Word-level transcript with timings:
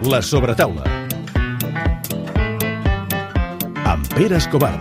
La 0.00 0.22
sobretaula. 0.22 0.80
Amb 3.84 4.06
Pere 4.14 4.38
Escobar. 4.38 4.72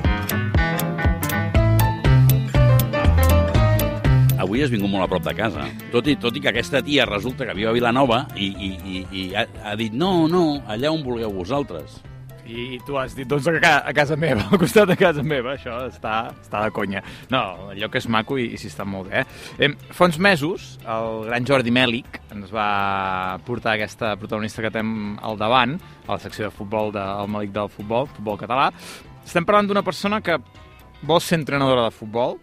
Avui 4.40 4.64
has 4.64 4.72
vingut 4.72 4.88
molt 4.88 5.04
a 5.04 5.10
prop 5.12 5.26
de 5.26 5.34
casa. 5.36 5.66
Tot 5.92 6.08
i, 6.08 6.16
tot 6.16 6.40
i 6.40 6.40
que 6.40 6.54
aquesta 6.54 6.80
tia 6.88 7.04
resulta 7.10 7.44
que 7.50 7.58
viu 7.58 7.68
a 7.68 7.76
Vilanova 7.76 8.22
i, 8.32 8.48
i, 8.48 8.72
i, 8.80 9.02
i 9.12 9.26
ha, 9.36 9.44
ha 9.68 9.76
dit 9.76 9.92
no, 9.92 10.30
no, 10.32 10.62
allà 10.72 10.94
on 10.96 11.04
vulgueu 11.04 11.36
vosaltres. 11.36 12.00
I 12.50 12.80
tu 12.86 12.98
has 12.98 13.14
dit, 13.14 13.28
doncs, 13.30 13.48
a, 13.48 13.54
ca 13.62 13.74
a 13.86 13.94
casa 13.94 14.18
meva, 14.18 14.48
al 14.50 14.62
costat 14.62 14.90
de 14.90 14.98
casa 14.98 15.24
meva. 15.26 15.54
Això 15.54 15.76
està, 15.86 16.32
està 16.34 16.64
de 16.66 16.74
conya. 16.74 17.04
No, 17.30 17.44
el 17.70 17.82
lloc 17.84 18.00
és 18.00 18.10
maco 18.10 18.40
i, 18.42 18.48
i 18.56 18.60
s'hi 18.60 18.72
està 18.72 18.88
molt 18.90 19.12
bé. 19.12 19.24
Eh? 19.62 19.70
Fa 19.94 20.10
uns 20.10 20.18
mesos, 20.22 20.72
el 20.82 21.28
gran 21.30 21.46
Jordi 21.46 21.74
Mèlic 21.76 22.20
ens 22.34 22.54
va 22.54 23.38
portar 23.46 23.76
aquesta 23.76 24.16
protagonista 24.18 24.66
que 24.66 24.74
tenim 24.74 25.20
al 25.22 25.38
davant, 25.38 25.78
a 26.08 26.16
la 26.16 26.22
secció 26.24 26.48
de 26.48 26.56
futbol 26.56 26.94
del 26.96 27.30
Mèlic 27.30 27.54
del 27.56 27.70
futbol, 27.74 28.10
futbol 28.18 28.40
català. 28.42 28.72
Estem 29.26 29.46
parlant 29.46 29.70
d'una 29.70 29.86
persona 29.86 30.24
que 30.26 30.40
vol 31.06 31.22
ser 31.22 31.38
entrenadora 31.40 31.86
de 31.88 31.96
futbol, 31.96 32.40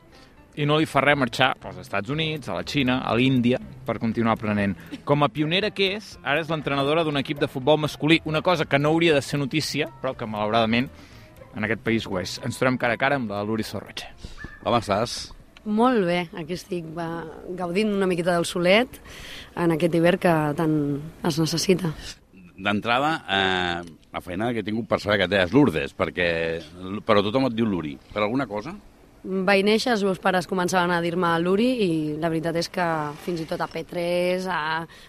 i 0.56 0.64
no 0.64 0.78
li 0.80 0.88
fa 0.88 1.02
res 1.04 1.18
marxar 1.18 1.50
als 1.60 1.80
Estats 1.82 2.10
Units, 2.12 2.48
a 2.48 2.56
la 2.56 2.64
Xina, 2.64 3.00
a 3.04 3.14
l'Índia, 3.16 3.60
per 3.86 3.98
continuar 4.00 4.36
aprenent. 4.36 4.74
Com 5.04 5.22
a 5.22 5.28
pionera 5.28 5.70
que 5.70 5.92
és, 5.98 6.14
ara 6.24 6.40
és 6.40 6.50
l'entrenadora 6.52 7.04
d'un 7.04 7.20
equip 7.20 7.40
de 7.42 7.48
futbol 7.50 7.78
masculí, 7.82 8.20
una 8.24 8.42
cosa 8.42 8.64
que 8.64 8.80
no 8.80 8.94
hauria 8.94 9.14
de 9.14 9.22
ser 9.22 9.38
notícia, 9.38 9.90
però 10.00 10.16
que 10.16 10.28
malauradament 10.28 10.88
en 11.56 11.64
aquest 11.64 11.84
país 11.84 12.06
ho 12.08 12.18
és. 12.20 12.38
Ens 12.44 12.58
trobem 12.60 12.80
cara 12.80 12.96
a 12.96 13.00
cara 13.00 13.20
amb 13.20 13.30
la 13.32 13.42
Luri 13.44 13.64
Sorroche. 13.64 14.08
Com 14.64 14.76
estàs? 14.80 15.16
Molt 15.66 16.04
bé, 16.06 16.20
aquí 16.38 16.54
estic 16.54 16.86
va, 16.94 17.24
gaudint 17.58 17.90
una 17.92 18.06
miqueta 18.06 18.36
del 18.36 18.46
solet 18.46 19.00
en 19.58 19.74
aquest 19.74 19.94
hivern 19.98 20.22
que 20.22 20.34
tant 20.56 20.76
es 21.26 21.40
necessita. 21.42 21.90
D'entrada, 22.56 23.16
eh, 23.28 23.96
la 24.14 24.22
feina 24.24 24.52
que 24.54 24.62
he 24.62 24.66
tingut 24.66 24.86
per 24.88 25.00
saber 25.02 25.18
que 25.20 25.28
té 25.28 25.42
és 25.42 25.52
Lourdes, 25.52 25.92
perquè, 25.96 26.28
però 27.04 27.24
tothom 27.24 27.50
et 27.50 27.56
diu 27.56 27.66
Luri. 27.68 27.96
Per 28.12 28.22
alguna 28.22 28.46
cosa? 28.48 28.72
Vaig 29.26 29.64
néixer, 29.66 29.90
els 29.96 30.04
meus 30.06 30.20
pares 30.22 30.46
començaven 30.46 30.92
a 30.94 31.00
dir-me 31.02 31.32
Luri 31.42 31.66
i 31.82 31.90
la 32.22 32.30
veritat 32.30 32.54
és 32.60 32.68
que 32.70 32.86
fins 33.24 33.42
i 33.42 33.46
tot 33.50 33.64
a 33.64 33.66
P3, 33.66 34.46
a 34.46 34.60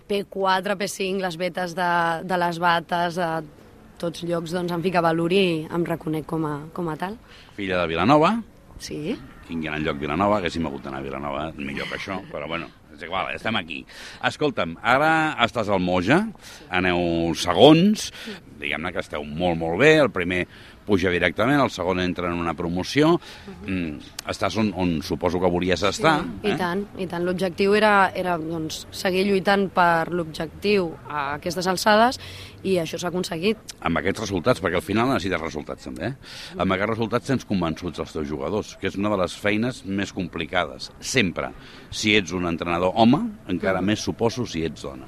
P4, 0.10 0.78
P5, 0.80 1.22
les 1.22 1.38
vetes 1.38 1.78
de, 1.78 1.92
de 2.26 2.40
les 2.42 2.58
bates, 2.58 3.20
de 3.22 3.30
tots 4.02 4.26
llocs, 4.26 4.58
doncs 4.58 4.74
em 4.74 4.82
ficava 4.82 5.14
Luri 5.14 5.42
i 5.46 5.56
em 5.70 5.86
reconec 5.86 6.26
com 6.30 6.50
a, 6.50 6.56
com 6.74 6.90
a 6.90 6.98
tal. 6.98 7.18
Filla 7.58 7.84
de 7.84 7.92
Vilanova, 7.94 8.40
Sí, 8.80 9.16
quin 9.48 9.62
gran 9.64 9.82
lloc 9.82 9.98
Vilanova, 9.98 10.38
haguéssim 10.38 10.66
hagut 10.70 10.84
d'anar 10.86 11.00
a 11.02 11.06
Vilanova, 11.06 11.46
millor 11.58 11.88
que 11.90 11.98
això, 11.98 12.20
però 12.30 12.50
bueno, 12.50 12.68
és 12.94 13.02
igual, 13.06 13.32
estem 13.34 13.58
aquí. 13.58 13.80
Escolta'm, 14.30 14.76
ara 14.86 15.12
estàs 15.46 15.72
al 15.74 15.82
Moja, 15.82 16.20
aneu 16.70 17.34
segons, 17.38 18.12
diguem-ne 18.62 18.94
que 18.94 19.02
esteu 19.02 19.26
molt, 19.26 19.58
molt 19.62 19.82
bé, 19.82 19.96
el 20.04 20.12
primer 20.14 20.44
puja 20.88 21.12
directament, 21.14 21.60
el 21.62 21.72
segon 21.74 22.02
entra 22.02 22.32
en 22.32 22.40
una 22.40 22.56
promoció, 22.58 23.18
mm, 23.66 24.24
estàs 24.32 24.58
on, 24.58 24.72
on 24.76 24.98
suposo 25.04 25.42
que 25.44 25.52
volies 25.52 25.84
estar. 25.88 26.18
I 26.44 26.56
tant, 26.60 26.86
i 26.98 27.08
tant. 27.12 27.26
L'objectiu 27.28 27.76
era, 27.78 28.12
era 28.16 28.38
doncs, 28.42 28.86
seguir 28.96 29.26
lluitant 29.28 29.68
per 29.76 30.08
l'objectiu 30.16 30.94
a 31.10 31.34
aquestes 31.36 31.68
alçades 31.68 32.22
i 32.64 32.78
això 32.82 33.00
s'ha 33.00 33.12
aconseguit. 33.12 33.76
Amb 33.86 34.02
aquests 34.02 34.24
resultats, 34.26 34.64
perquè 34.64 34.80
al 34.80 34.86
final 34.86 35.12
necessites 35.12 35.44
resultats 35.44 35.88
també, 35.90 36.12
eh? 36.12 36.58
amb 36.58 36.74
aquests 36.74 36.94
resultats 36.96 37.32
tens 37.32 37.48
convençuts 37.48 38.02
els 38.04 38.16
teus 38.16 38.28
jugadors, 38.30 38.76
que 38.82 38.90
és 38.90 38.98
una 39.00 39.12
de 39.14 39.22
les 39.22 39.36
feines 39.38 39.84
més 39.86 40.14
complicades, 40.16 40.92
sempre. 41.00 41.52
Si 41.92 42.16
ets 42.18 42.34
un 42.36 42.48
entrenador 42.50 42.96
home, 42.96 43.24
encara 43.52 43.84
més 43.84 44.04
suposo 44.04 44.48
si 44.48 44.66
ets 44.68 44.88
dona. 44.88 45.08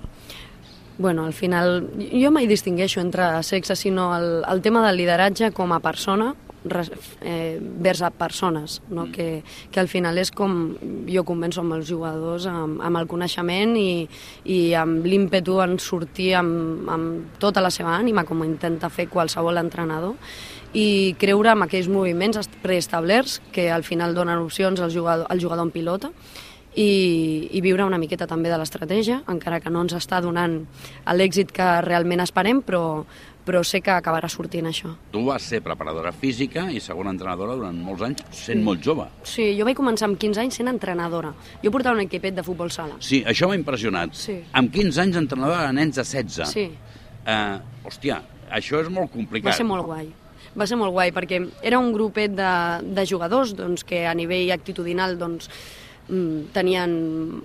Bueno, 0.99 1.25
al 1.25 1.31
final, 1.31 1.87
jo 2.11 2.27
mai 2.27 2.43
distingueixo 2.43 2.99
entre 2.99 3.39
sexes, 3.47 3.79
sinó 3.87 4.11
el, 4.17 4.43
el 4.43 4.59
tema 4.59 4.83
del 4.83 4.97
lideratge 4.99 5.53
com 5.55 5.71
a 5.71 5.79
persona 5.79 6.33
res, 6.65 6.91
eh, 7.21 7.55
vers 7.61 8.01
a 8.01 8.09
persones, 8.11 8.81
no? 8.89 9.05
Mm. 9.05 9.11
que, 9.11 9.43
que 9.71 9.79
al 9.79 9.87
final 9.87 10.19
és 10.19 10.27
com 10.35 10.75
jo 11.07 11.23
convenço 11.23 11.63
amb 11.63 11.77
els 11.77 11.87
jugadors, 11.87 12.49
amb, 12.51 12.81
amb 12.83 12.99
el 12.99 13.07
coneixement 13.07 13.77
i, 13.79 14.09
i 14.43 14.59
amb 14.75 15.07
l'ímpetu 15.07 15.61
en 15.63 15.77
sortir 15.79 16.33
amb, 16.35 16.89
amb 16.91 17.39
tota 17.39 17.63
la 17.63 17.71
seva 17.71 17.95
ànima, 17.95 18.25
com 18.27 18.43
intenta 18.43 18.91
fer 18.91 19.07
qualsevol 19.07 19.63
entrenador, 19.63 20.19
i 20.75 21.15
creure 21.17 21.55
en 21.55 21.63
aquells 21.63 21.87
moviments 21.87 22.51
preestablerts 22.61 23.39
que 23.55 23.71
al 23.71 23.87
final 23.87 24.13
donen 24.13 24.43
opcions 24.43 24.83
al 24.83 24.91
jugador, 24.91 25.31
al 25.31 25.39
jugador 25.39 25.65
en 25.65 25.71
pilota 25.71 26.11
i, 26.75 27.49
i 27.51 27.61
viure 27.65 27.83
una 27.87 27.97
miqueta 27.97 28.27
també 28.29 28.49
de 28.51 28.57
l'estratègia, 28.61 29.23
encara 29.31 29.59
que 29.59 29.71
no 29.73 29.81
ens 29.85 29.95
està 29.97 30.21
donant 30.21 30.61
l'èxit 31.15 31.51
que 31.55 31.67
realment 31.85 32.21
esperem, 32.23 32.61
però, 32.65 33.03
però 33.45 33.63
sé 33.65 33.81
que 33.81 33.91
acabarà 33.91 34.29
sortint 34.29 34.67
això. 34.69 34.91
Tu 35.11 35.23
vas 35.25 35.41
ser 35.41 35.61
preparadora 35.65 36.11
física 36.13 36.67
i 36.71 36.79
segona 36.83 37.09
entrenadora 37.15 37.55
durant 37.57 37.79
molts 37.83 38.05
anys, 38.05 38.23
sent 38.45 38.61
molt 38.63 38.83
jove. 38.85 39.07
Sí, 39.23 39.49
jo 39.57 39.65
vaig 39.65 39.77
començar 39.79 40.07
amb 40.11 40.19
15 40.21 40.43
anys 40.45 40.59
sent 40.61 40.69
entrenadora. 40.71 41.33
Jo 41.63 41.71
portava 41.73 41.97
un 41.97 42.05
equipet 42.05 42.37
de 42.37 42.45
futbol 42.45 42.69
sala. 42.71 42.99
Sí, 43.01 43.23
això 43.25 43.49
m'ha 43.49 43.57
impressionat. 43.57 44.13
Sí. 44.13 44.37
Amb 44.53 44.71
15 44.75 45.01
anys 45.07 45.17
entrenadora 45.25 45.67
de 45.67 45.73
nens 45.81 45.95
de 45.97 46.05
16. 46.05 46.53
Sí, 46.53 46.69
Eh, 47.29 47.57
hòstia, 47.85 48.15
això 48.49 48.79
és 48.81 48.87
molt 48.89 49.11
complicat. 49.11 49.51
va 49.51 49.57
ser 49.57 49.65
molt 49.67 49.83
guai. 49.85 50.07
Va 50.57 50.65
ser 50.65 50.77
molt 50.79 50.93
guai 50.95 51.11
perquè 51.13 51.37
era 51.61 51.77
un 51.77 51.91
grupet 51.93 52.31
de, 52.33 52.53
de 52.95 53.03
jugadors 53.05 53.51
doncs, 53.53 53.83
que 53.83 54.05
a 54.07 54.13
nivell 54.15 54.49
actitudinal 54.55 55.17
doncs, 55.19 55.49
tenien 56.53 56.93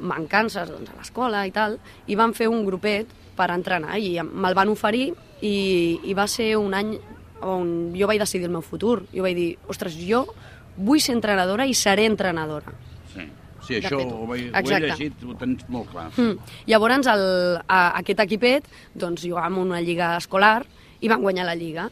mancances 0.00 0.70
doncs, 0.70 0.90
a 0.90 0.98
l'escola 0.98 1.44
i 1.46 1.52
tal, 1.52 1.78
i 2.08 2.16
van 2.16 2.32
fer 2.34 2.48
un 2.48 2.64
grupet 2.64 3.10
per 3.36 3.50
entrenar 3.52 3.98
i 3.98 4.16
me'l 4.22 4.56
van 4.56 4.70
oferir 4.72 5.10
i, 5.42 5.56
i 6.04 6.14
va 6.16 6.26
ser 6.30 6.54
un 6.56 6.74
any 6.74 6.94
on 7.44 7.92
jo 7.96 8.08
vaig 8.08 8.20
decidir 8.22 8.48
el 8.48 8.54
meu 8.54 8.62
futur. 8.64 9.02
Jo 9.12 9.24
vaig 9.26 9.36
dir, 9.36 9.48
ostres, 9.68 9.96
jo 10.00 10.24
vull 10.76 11.02
ser 11.02 11.16
entrenadora 11.18 11.66
i 11.68 11.74
seré 11.76 12.06
entrenadora. 12.08 12.72
Sí, 13.12 13.26
sí 13.66 13.78
això 13.80 14.00
ho, 14.00 14.24
he, 14.34 14.48
ho 14.48 14.62
he 14.62 14.80
llegit, 14.86 15.20
ho 15.22 15.36
tens 15.38 15.66
molt 15.68 15.90
clar. 15.92 16.08
Mm. 16.16 16.54
Llavors, 16.70 17.10
el, 17.12 17.26
a, 17.66 17.82
aquest 18.00 18.24
equipet 18.24 18.70
doncs, 18.94 19.26
jugàvem 19.26 19.60
una 19.66 19.82
lliga 19.84 20.14
escolar 20.18 20.62
i 21.00 21.10
van 21.12 21.22
guanyar 21.22 21.46
la 21.50 21.58
lliga. 21.58 21.90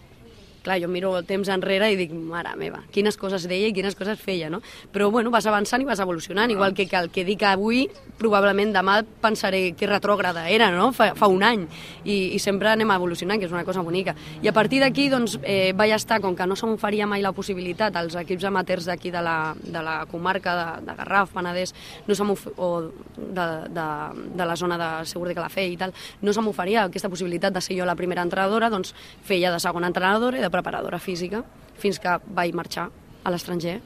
Clar, 0.62 0.78
jo 0.82 0.88
miro 0.88 1.16
el 1.18 1.26
temps 1.26 1.48
enrere 1.50 1.90
i 1.92 1.96
dic, 1.98 2.12
mare 2.14 2.54
meva, 2.58 2.82
quines 2.94 3.16
coses 3.18 3.48
deia 3.50 3.68
i 3.70 3.74
quines 3.74 3.96
coses 3.98 4.20
feia, 4.20 4.50
no? 4.50 4.60
Però, 4.94 5.10
bueno, 5.10 5.32
vas 5.34 5.46
avançant 5.50 5.82
i 5.82 5.88
vas 5.88 6.00
evolucionant, 6.00 6.50
igual 6.54 6.74
que, 6.74 6.86
que 6.86 6.98
el 6.98 7.10
que 7.10 7.24
dic 7.26 7.42
avui, 7.48 7.88
probablement 8.20 8.70
demà 8.74 9.00
pensaré 9.22 9.72
que 9.78 9.88
retrògrada 9.90 10.46
era, 10.50 10.70
no?, 10.70 10.92
fa, 10.94 11.12
fa 11.18 11.26
un 11.26 11.42
any. 11.42 11.66
I, 12.04 12.36
I 12.36 12.38
sempre 12.42 12.70
anem 12.70 12.92
evolucionant, 12.94 13.40
que 13.42 13.48
és 13.50 13.54
una 13.54 13.64
cosa 13.66 13.82
bonica. 13.82 14.14
I 14.42 14.50
a 14.50 14.54
partir 14.54 14.82
d'aquí, 14.84 15.08
doncs, 15.10 15.38
eh, 15.42 15.72
vaig 15.74 15.96
estar, 15.96 16.20
com 16.22 16.36
que 16.38 16.46
no 16.46 16.56
se 16.56 16.68
m'oferia 16.70 17.08
mai 17.10 17.24
la 17.24 17.34
possibilitat, 17.34 17.96
als 17.98 18.14
equips 18.22 18.46
amateurs 18.46 18.86
d'aquí 18.86 19.10
de, 19.10 19.22
la, 19.24 19.54
de 19.58 19.82
la 19.82 19.96
comarca 20.10 20.54
de, 20.58 20.86
de 20.86 20.96
Garraf, 21.00 21.34
Penedès, 21.34 21.74
no 22.06 22.14
se 22.14 22.22
o 22.56 22.70
de, 23.16 23.46
de, 23.68 23.86
de 24.34 24.46
la 24.46 24.56
zona 24.56 24.78
de 24.78 25.06
Segur 25.06 25.28
de 25.28 25.34
Calafell 25.34 25.72
i 25.74 25.78
tal, 25.80 25.92
no 26.22 26.32
se 26.32 26.44
m'oferia 26.44 26.86
aquesta 26.86 27.10
possibilitat 27.10 27.54
de 27.54 27.60
ser 27.64 27.76
jo 27.78 27.86
la 27.88 27.96
primera 27.98 28.22
entrenadora, 28.22 28.70
doncs 28.70 28.94
feia 29.26 29.50
de 29.52 29.60
segona 29.60 29.90
entrenadora 29.90 30.38
i 30.38 30.44
de 30.44 30.51
preparadora 30.52 31.00
física, 31.02 31.42
fins 31.80 31.98
que 31.98 32.18
vaig 32.36 32.52
marxar 32.54 32.90
a 33.22 33.30
l'estranger. 33.30 33.76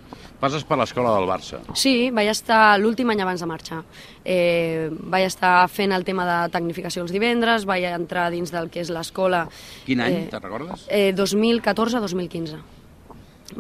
Passes 0.41 0.63
per 0.65 0.79
l'escola 0.81 1.11
del 1.13 1.27
Barça. 1.29 1.59
Sí, 1.77 2.11
vaig 2.11 2.31
estar 2.33 2.79
l'últim 2.81 3.11
any 3.13 3.21
abans 3.21 3.41
de 3.45 3.49
marxar. 3.49 3.83
Eh, 4.25 4.89
vaig 5.13 5.27
estar 5.29 5.69
fent 5.69 5.93
el 5.93 6.05
tema 6.09 6.25
de 6.25 6.39
tecnificació 6.55 7.03
els 7.05 7.13
divendres, 7.13 7.67
vaig 7.69 7.85
entrar 7.91 8.31
dins 8.33 8.53
del 8.53 8.71
que 8.73 8.81
és 8.81 8.89
l'escola... 8.93 9.45
Quin 9.85 10.01
any, 10.01 10.23
Eh, 10.25 10.29
te'n 10.33 10.43
recordes? 10.43 10.87
Eh, 10.89 11.13
2014-2015. 11.15 12.57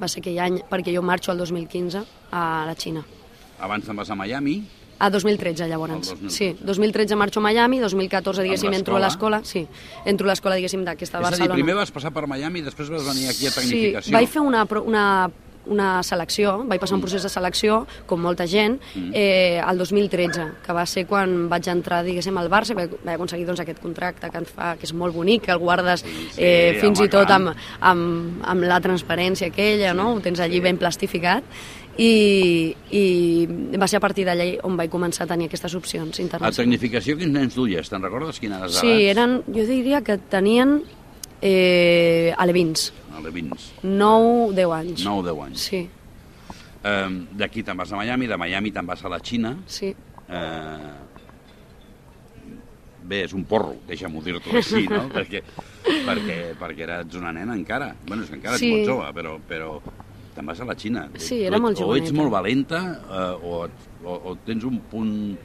Va 0.00 0.08
ser 0.10 0.20
aquell 0.24 0.40
any, 0.42 0.56
perquè 0.68 0.94
jo 0.96 1.02
marxo 1.04 1.30
el 1.32 1.38
2015 1.44 2.00
a 2.32 2.42
la 2.66 2.74
Xina. 2.74 3.04
Abans 3.60 3.84
te'n 3.86 3.96
vas 3.96 4.10
a 4.10 4.16
Miami, 4.18 4.58
A 4.98 5.10
2013, 5.10 5.68
llavors. 5.68 5.92
El 5.92 6.00
2013. 6.00 6.36
Sí, 6.36 6.56
2013 6.64 7.16
marxo 7.16 7.40
a 7.40 7.42
Miami, 7.42 7.78
2014, 7.80 8.42
diguéssim, 8.42 8.72
entro 8.72 8.96
a 8.96 9.00
l'escola? 9.00 9.42
sí, 9.44 9.66
entro 10.06 10.26
a 10.26 10.30
l'escola, 10.32 10.54
diguéssim, 10.56 10.84
d'aquesta 10.84 11.18
és 11.18 11.24
a 11.24 11.28
dir, 11.28 11.30
Barcelona. 11.38 11.54
primer 11.54 11.74
vas 11.76 11.90
passar 11.92 12.12
per 12.12 12.26
Miami 12.26 12.60
i 12.60 12.62
després 12.62 12.88
vas 12.88 13.04
venir 13.04 13.28
aquí 13.28 13.46
a 13.46 13.50
Sí, 13.50 13.60
Tecnificació. 13.60 14.12
vaig 14.16 14.28
fer 14.28 14.40
una, 14.40 14.64
una, 14.84 15.30
una 15.66 16.02
selecció, 16.02 16.62
vaig 16.64 16.80
passar 16.80 16.94
un 16.94 17.02
procés 17.02 17.22
de 17.22 17.28
selecció, 17.28 17.86
com 18.06 18.20
molta 18.22 18.46
gent, 18.46 18.80
Mm. 18.94 19.10
eh, 19.12 19.60
el 19.68 19.76
2013, 19.78 20.46
que 20.64 20.72
va 20.72 20.86
ser 20.86 21.06
quan 21.06 21.48
vaig 21.50 21.66
entrar, 21.68 22.02
diguéssim, 22.04 22.36
al 22.38 22.48
Barça, 22.48 22.72
vaig, 22.74 22.90
vaig 23.04 23.16
aconseguir 23.16 23.44
doncs, 23.46 23.60
aquest 23.60 23.80
contracte 23.80 24.30
que 24.30 24.38
ens 24.38 24.48
fa, 24.48 24.76
que 24.76 24.84
és 24.86 24.94
molt 24.94 25.12
bonic, 25.14 25.42
que 25.42 25.52
el 25.52 25.58
guardes 25.58 26.00
sí, 26.00 26.28
eh, 26.38 26.78
fins 26.80 26.98
home, 27.00 27.06
i 27.06 27.10
tot 27.10 27.28
amb, 27.30 27.52
amb, 27.80 28.40
amb 28.46 28.62
la 28.62 28.80
transparència 28.80 29.48
aquella, 29.48 29.92
no? 29.92 30.14
ho 30.14 30.20
tens 30.20 30.40
allí 30.40 30.60
ben 30.60 30.78
plastificat, 30.78 31.42
i, 31.98 32.76
i 32.92 33.46
va 33.80 33.86
ser 33.88 33.96
a 33.96 34.00
partir 34.04 34.26
d'allà 34.28 34.46
on 34.68 34.76
vaig 34.76 34.90
començar 34.92 35.24
a 35.24 35.30
tenir 35.30 35.46
aquestes 35.48 35.74
opcions 35.78 36.18
A 36.18 36.22
internacionals. 36.22 36.56
Tecnificació, 36.60 37.16
quins 37.16 37.32
nens 37.32 37.54
duies? 37.56 37.88
Te'n 37.88 38.02
recordes 38.04 38.38
quines 38.42 38.58
edats? 38.60 38.80
Sí, 38.80 39.06
eren, 39.08 39.38
jo 39.48 39.64
diria 39.68 40.02
que 40.04 40.18
tenien 40.18 40.82
eh, 41.40 42.34
alevins, 42.36 42.92
Alevins. 43.16 43.70
9-10 43.82 44.72
anys. 44.76 45.04
9-10 45.06 45.44
anys. 45.46 45.60
Sí, 45.70 45.86
Eh, 46.86 47.08
D'aquí 47.34 47.64
te'n 47.66 47.74
vas 47.76 47.90
a 47.90 47.96
Miami, 47.98 48.28
de 48.30 48.36
Miami 48.38 48.70
te'n 48.70 48.86
vas 48.86 49.00
a 49.04 49.08
la 49.10 49.18
Xina. 49.18 49.56
sí. 49.66 49.88
Eh, 50.28 50.92
bé, 53.06 53.22
és 53.24 53.32
un 53.34 53.44
porro, 53.46 53.76
deixa'm-ho 53.88 54.22
dir-t'ho 54.22 54.56
així, 54.58 54.84
no? 54.90 55.04
perquè, 55.16 55.40
perquè, 56.06 56.36
perquè 56.58 56.82
eres 56.86 57.14
una 57.18 57.32
nena 57.34 57.54
encara. 57.54 57.92
Bueno, 58.06 58.22
és 58.24 58.30
que 58.30 58.36
encara 58.40 58.58
Sí. 58.58 58.70
ets 58.70 58.76
molt 58.76 58.88
jove, 58.90 59.12
però, 59.14 59.36
però 59.48 59.80
te'n 60.36 60.46
vas 60.46 60.60
a 60.60 60.68
la 60.68 60.76
Xina. 60.78 61.08
Sí, 61.18 61.40
era 61.48 61.58
molt 61.58 61.80
O 61.80 61.96
ets 61.96 62.10
joveneta. 62.12 62.16
molt 62.20 62.30
valenta 62.36 62.80
eh, 63.08 63.34
o, 63.42 63.66
o, 64.04 64.16
o 64.30 64.36
tens 64.46 64.64
un 64.68 64.78
punt 64.92 65.36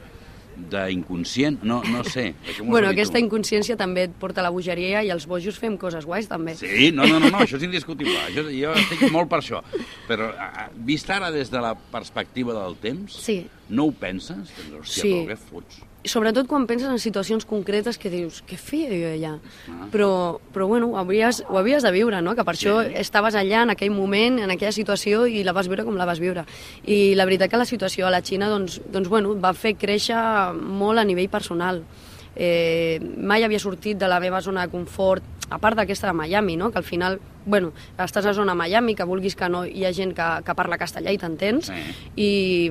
d'inconscient, 0.70 1.62
no, 1.64 1.78
no 1.88 2.02
sé. 2.04 2.34
Això 2.46 2.64
Bueno, 2.68 2.90
aquesta 2.92 3.16
tu. 3.18 3.24
inconsciència 3.24 3.76
també 3.80 4.04
et 4.10 4.12
porta 4.20 4.42
a 4.42 4.44
la 4.44 4.50
bogeria 4.52 5.00
i 5.02 5.08
els 5.10 5.24
bojos 5.26 5.56
fem 5.58 5.78
coses 5.80 6.04
guais, 6.06 6.28
també. 6.28 6.54
Sí, 6.60 6.90
no, 6.92 7.06
no, 7.08 7.18
no, 7.18 7.30
no, 7.32 7.40
això 7.40 7.56
és 7.56 7.64
indiscutible. 7.66 8.14
Jo, 8.36 8.44
jo 8.52 8.74
estic 8.76 9.06
molt 9.10 9.30
per 9.32 9.40
això. 9.40 9.62
Però 10.08 10.28
a- 10.36 10.50
a- 10.66 10.70
vist 10.76 11.08
ara 11.10 11.30
des 11.32 11.50
de 11.50 11.60
la 11.64 11.74
perspectiva 11.74 12.52
del 12.62 12.76
temps, 12.76 13.16
Sí. 13.16 13.46
No 13.72 13.86
ho 13.88 13.92
penses? 13.96 14.52
Que, 14.52 14.68
hòstia, 14.76 15.02
Sí. 15.02 15.12
però 15.12 15.32
què 15.32 15.36
fots? 15.38 15.80
Sobretot 16.04 16.48
quan 16.50 16.66
penses 16.66 16.90
en 16.90 16.98
situacions 16.98 17.44
concretes 17.46 17.96
que 17.96 18.10
dius, 18.10 18.40
què 18.42 18.56
feia 18.58 18.88
jo 18.90 19.10
allà? 19.14 19.36
Ah. 19.70 19.86
Però, 19.92 20.40
però 20.52 20.66
bueno, 20.66 20.88
ho 20.90 20.96
havies, 20.98 21.44
ho 21.48 21.56
havies 21.60 21.84
de 21.86 21.92
viure, 21.94 22.20
no? 22.22 22.34
Que 22.34 22.44
per 22.44 22.56
Sí. 22.56 22.66
això 22.66 22.82
estaves 22.98 23.36
allà 23.38 23.62
en 23.62 23.70
aquell 23.70 23.92
moment, 23.94 24.40
en 24.40 24.50
aquella 24.50 24.72
situació, 24.72 25.26
i 25.26 25.44
la 25.44 25.52
vas 25.52 25.68
viure 25.68 25.84
com 25.84 25.96
la 25.96 26.04
vas 26.04 26.18
viure. 26.18 26.44
I 26.84 27.14
la 27.14 27.24
veritat 27.24 27.50
que 27.50 27.56
la 27.56 27.64
situació 27.64 28.06
a 28.08 28.10
la 28.10 28.20
Xina, 28.20 28.48
doncs, 28.48 28.80
doncs 28.90 29.08
bueno, 29.08 29.38
va 29.40 29.54
fer 29.54 29.76
créixer 29.76 30.52
molt 30.54 30.98
a 30.98 31.04
nivell 31.04 31.30
personal. 31.30 31.84
Eh, 32.34 32.98
mai 33.18 33.44
havia 33.44 33.58
sortit 33.60 33.98
de 33.98 34.08
la 34.08 34.18
meva 34.18 34.40
zona 34.40 34.66
de 34.66 34.70
confort, 34.72 35.22
a 35.50 35.58
part 35.58 35.76
d'aquesta 35.76 36.08
de 36.08 36.14
Miami, 36.14 36.56
no? 36.56 36.70
que 36.72 36.78
al 36.78 36.84
final, 36.84 37.20
bueno, 37.46 37.72
estàs 37.98 38.26
a 38.26 38.32
zona 38.34 38.54
Miami, 38.54 38.94
que 38.94 39.04
vulguis 39.04 39.34
que 39.36 39.48
no, 39.48 39.64
hi 39.64 39.84
ha 39.84 39.92
gent 39.92 40.14
que, 40.14 40.28
que 40.46 40.54
parla 40.54 40.78
castellà 40.78 41.12
i 41.12 41.18
t'entens, 41.18 41.66
Sí. 41.66 41.94
i, 42.16 42.70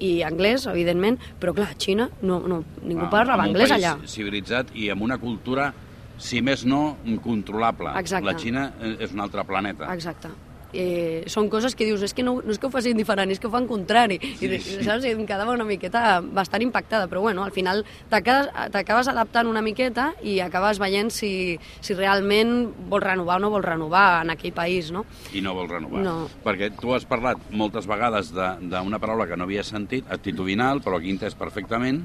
i 0.00 0.22
anglès, 0.22 0.66
evidentment, 0.66 1.18
però 1.40 1.54
clar, 1.54 1.70
a 1.72 1.78
Xina 1.78 2.08
no, 2.22 2.40
no, 2.40 2.62
ningú 2.82 3.06
Ah, 3.06 3.10
un 3.36 3.40
anglès 3.46 3.70
allà. 3.70 3.96
civilitzat 4.06 4.74
i 4.74 4.88
amb 4.90 5.02
una 5.02 5.18
cultura, 5.18 5.72
si 6.18 6.40
més 6.42 6.64
no, 6.66 6.96
controlable. 7.22 7.92
Exacte. 7.98 8.26
La 8.26 8.34
Xina 8.38 8.72
eh, 8.80 8.96
és 9.00 9.12
un 9.12 9.20
altre 9.20 9.44
planeta. 9.44 9.92
Exacte. 9.94 10.28
Eh, 10.72 11.24
són 11.32 11.48
coses 11.48 11.74
que 11.74 11.86
dius, 11.88 12.02
és 12.04 12.12
que 12.12 12.22
no, 12.22 12.36
no 12.44 12.52
és 12.52 12.58
que 12.60 12.66
ho 12.68 12.70
facin 12.70 12.96
diferent, 12.98 13.30
és 13.32 13.40
que 13.40 13.46
ho 13.48 13.50
fan 13.50 13.66
contrari. 13.66 14.18
Sí, 14.36 14.46
I, 14.50 14.58
sí. 14.60 14.78
saps? 14.84 15.06
I 15.08 15.14
em 15.16 15.24
quedava 15.26 15.54
una 15.56 15.64
miqueta 15.64 16.20
bastant 16.20 16.62
impactada, 16.66 17.06
però 17.08 17.22
bueno, 17.24 17.44
al 17.44 17.52
final 17.56 17.84
t'acabes 18.10 19.08
adaptant 19.08 19.48
una 19.48 19.62
miqueta 19.64 20.10
i 20.22 20.38
acabes 20.44 20.78
veient 20.82 21.10
si, 21.14 21.58
si 21.80 21.94
realment 21.96 22.68
vols 22.90 23.04
renovar 23.04 23.38
o 23.38 23.44
no 23.46 23.50
vols 23.54 23.64
renovar 23.64 24.22
en 24.24 24.34
aquell 24.34 24.52
país, 24.56 24.90
no? 24.94 25.04
I 25.32 25.40
no 25.44 25.54
vols 25.56 25.70
renovar. 25.72 26.02
No. 26.04 26.16
Perquè 26.44 26.70
tu 26.76 26.92
has 26.96 27.06
parlat 27.08 27.40
moltes 27.50 27.86
vegades 27.88 28.32
de- 28.34 28.50
d'una 28.68 29.00
paraula 29.00 29.26
que 29.28 29.36
no 29.36 29.44
havia 29.48 29.64
sentit, 29.64 30.04
actitudinal, 30.12 30.82
però 30.84 30.98
aquí 30.98 31.10
entès 31.14 31.34
perfectament. 31.38 32.04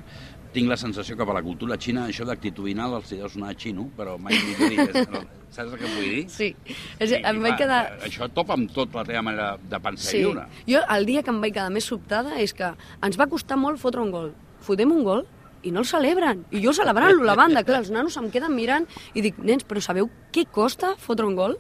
Tinc 0.53 0.69
la 0.69 0.77
sensació 0.77 1.15
que 1.17 1.25
per 1.25 1.33
la 1.33 1.41
cultura 1.45 1.77
xina 1.81 2.05
això 2.09 2.25
d'actitudinal 2.29 2.94
els 3.00 3.11
hi 3.11 3.17
deu 3.21 3.29
sonar 3.31 3.51
a 3.53 3.57
xino, 3.57 3.88
però 3.97 4.17
mai 4.21 4.38
m'ho 4.38 4.67
he 4.67 4.69
dit. 4.75 4.97
Saps 5.53 5.73
el 5.73 5.77
que 5.81 5.89
vull 5.95 6.05
dir? 6.09 6.23
Sí. 6.33 6.50
És, 7.00 7.11
I, 7.11 7.19
em 7.25 7.39
i, 7.39 7.44
vaig 7.44 7.57
quedar... 7.61 7.81
Això 8.05 8.27
topa 8.33 8.55
amb 8.57 8.71
tot 8.73 8.94
la 8.97 9.03
teva 9.05 9.21
manera 9.25 9.51
de 9.57 9.79
pensar 9.81 10.11
Sí. 10.11 10.17
i 10.21 10.25
viure. 10.25 10.47
Jo, 10.69 10.81
el 10.95 11.05
dia 11.09 11.23
que 11.25 11.33
em 11.33 11.41
vaig 11.41 11.53
quedar 11.53 11.69
més 11.73 11.85
sobtada 11.89 12.39
és 12.41 12.53
que 12.57 12.71
ens 13.05 13.17
va 13.19 13.27
costar 13.29 13.57
molt 13.57 13.81
fotre 13.81 14.01
un 14.01 14.11
gol. 14.13 14.31
Fotem 14.65 14.91
un 14.94 15.03
gol 15.05 15.25
i 15.63 15.71
no 15.71 15.81
el 15.81 15.88
celebren. 15.89 16.45
I 16.51 16.61
jo 16.63 16.73
celebrant-lo, 16.75 17.23
la 17.25 17.38
banda. 17.39 17.63
Clar, 17.63 17.81
els 17.83 17.91
nanos 17.94 18.17
em 18.19 18.29
queden 18.33 18.53
mirant 18.56 18.85
i 19.13 19.21
dic, 19.25 19.38
nens, 19.41 19.65
però 19.65 19.81
sabeu 19.81 20.09
què 20.33 20.45
costa 20.51 20.94
fotre 20.99 21.25
un 21.29 21.38
gol? 21.39 21.57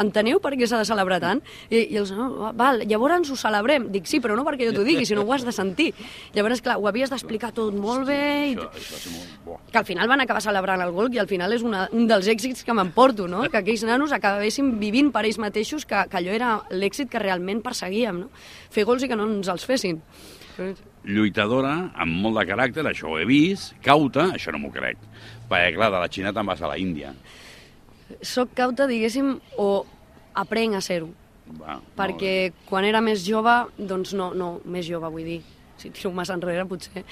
Enteneu 0.00 0.40
per 0.42 0.54
què 0.58 0.66
s'ha 0.66 0.80
de 0.80 0.88
celebrar 0.88 1.20
tant? 1.22 1.40
I, 1.68 1.84
i 1.94 1.98
els 2.00 2.10
nanos, 2.14 2.54
val, 2.58 2.82
llavors 2.88 3.30
ho 3.30 3.38
celebrem. 3.38 3.88
Dic, 3.94 4.08
sí, 4.10 4.20
però 4.24 4.36
no 4.38 4.44
perquè 4.46 4.68
jo 4.68 4.74
t'ho 4.76 4.86
digui, 4.86 5.06
sinó 5.06 5.22
ho 5.22 5.32
has 5.34 5.44
de 5.46 5.54
sentir. 5.54 5.90
Llavors, 6.34 6.62
clar, 6.64 6.78
ho 6.80 6.88
havies 6.90 7.12
d'explicar 7.12 7.52
tot 7.54 7.74
molt 7.78 8.08
bé 8.08 8.20
i 8.52 8.56
Això, 8.56 8.70
això 8.70 8.94
va 8.96 9.02
ser 9.02 9.14
molt... 9.14 9.68
Que 9.70 9.80
al 9.80 9.86
final 9.88 10.10
van 10.10 10.24
acabar 10.24 10.42
celebrant 10.42 10.82
el 10.84 10.94
gol 10.94 11.12
i 11.14 11.20
al 11.22 11.30
final 11.30 11.52
és 11.54 11.62
una, 11.66 11.86
un 11.94 12.08
dels 12.10 12.28
èxits 12.30 12.64
que 12.66 12.74
m'emporto, 12.76 13.28
no? 13.30 13.44
que 13.50 13.60
aquells 13.60 13.84
nanos 13.86 14.14
acabessin 14.16 14.74
vivint 14.80 15.12
per 15.14 15.24
ells 15.26 15.38
mateixos, 15.42 15.86
que, 15.86 16.06
que 16.10 16.20
allò 16.20 16.34
era 16.34 16.56
l'èxit 16.74 17.10
que 17.12 17.22
realment 17.22 17.62
perseguíem, 17.64 18.24
no? 18.24 18.32
fer 18.74 18.86
gols 18.88 19.04
i 19.04 19.10
que 19.10 19.18
no 19.18 19.28
ens 19.30 19.50
els 19.52 19.66
fessin. 19.68 20.00
lluitadora, 21.04 21.74
amb 22.00 22.20
molt 22.24 22.38
de 22.38 22.46
caràcter, 22.48 22.84
això 22.88 23.10
ho 23.10 23.18
he 23.20 23.26
vist, 23.28 23.74
cauta, 23.84 24.30
això 24.36 24.54
no 24.54 24.60
m'ho 24.62 24.70
crec, 24.72 25.00
perquè 25.50 25.74
clar, 25.76 25.90
de 25.92 26.00
la 26.00 26.08
Xina 26.08 26.32
te'n 26.32 26.46
vas 26.46 26.62
a 26.62 26.70
la 26.70 26.78
Índia. 26.80 27.12
Soc 28.22 28.54
cauta, 28.56 28.88
diguéssim, 28.90 29.34
o 29.58 29.68
aprenc 30.34 30.78
a 30.78 30.82
ser-ho, 30.84 31.10
perquè 31.98 32.52
quan 32.68 32.86
era 32.88 33.02
més 33.04 33.24
jove, 33.26 33.54
doncs 33.78 34.14
no, 34.16 34.32
no, 34.34 34.58
més 34.64 34.86
jove 34.88 35.10
vull 35.12 35.26
dir, 35.26 35.40
si 35.78 35.90
tiro 35.94 36.12
massa 36.14 36.36
enrere 36.36 36.64
potser 36.70 37.02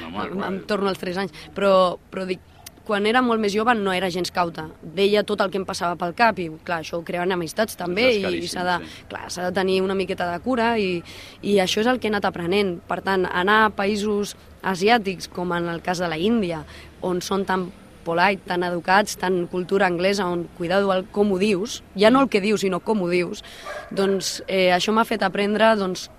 No, 0.00 0.08
home, 0.10 0.26
em, 0.26 0.42
em 0.48 0.58
torno 0.68 0.90
als 0.90 1.00
3 1.00 1.22
anys, 1.24 1.38
però, 1.54 1.96
però 2.10 2.26
dic, 2.28 2.42
quan 2.84 3.06
era 3.08 3.22
molt 3.24 3.40
més 3.40 3.54
jove 3.54 3.72
no 3.78 3.92
era 3.96 4.10
gens 4.12 4.30
cauta. 4.34 4.66
Deia 4.82 5.22
tot 5.24 5.40
el 5.40 5.52
que 5.52 5.56
em 5.60 5.64
passava 5.64 5.96
pel 6.00 6.12
cap 6.16 6.38
i, 6.42 6.50
clar, 6.66 6.82
això 6.82 6.98
ho 6.98 7.04
creuen 7.06 7.32
amistats 7.32 7.78
també 7.80 8.10
i 8.18 8.48
s'ha 8.50 8.64
de, 8.66 8.74
sí. 8.82 9.06
clar, 9.08 9.22
de 9.32 9.52
tenir 9.56 9.78
una 9.82 9.96
miqueta 9.96 10.28
de 10.28 10.42
cura 10.44 10.74
i, 10.78 10.98
i 11.40 11.56
això 11.64 11.80
és 11.80 11.88
el 11.88 12.00
que 12.00 12.10
he 12.10 12.12
anat 12.12 12.28
aprenent. 12.28 12.76
Per 12.88 13.00
tant, 13.06 13.24
anar 13.30 13.62
a 13.64 13.72
països 13.72 14.34
asiàtics, 14.64 15.30
com 15.32 15.56
en 15.56 15.70
el 15.72 15.80
cas 15.84 16.02
de 16.04 16.10
la 16.12 16.20
Índia, 16.20 16.60
on 17.04 17.24
són 17.24 17.48
tan 17.48 17.70
polite, 18.04 18.44
tan 18.46 18.62
educats, 18.66 19.16
tan 19.20 19.46
cultura 19.52 19.88
anglesa, 19.88 20.28
on 20.30 20.46
cuidado 20.58 20.92
el 20.94 21.06
com 21.10 21.32
ho 21.32 21.38
dius, 21.40 21.82
ja 21.96 22.12
no 22.12 22.22
el 22.24 22.28
que 22.28 22.42
dius, 22.44 22.62
sinó 22.62 22.80
com 22.84 23.02
ho 23.02 23.08
dius, 23.10 23.44
doncs 23.90 24.42
eh, 24.46 24.70
això 24.76 24.92
m'ha 24.94 25.08
fet 25.08 25.24
aprendre 25.26 25.74
doncs, 25.80 26.10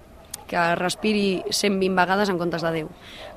que 0.48 0.76
respiri 0.76 1.44
120 1.50 1.96
vegades 1.98 2.30
en 2.30 2.38
comptes 2.38 2.62
de 2.62 2.72
10, 2.72 2.88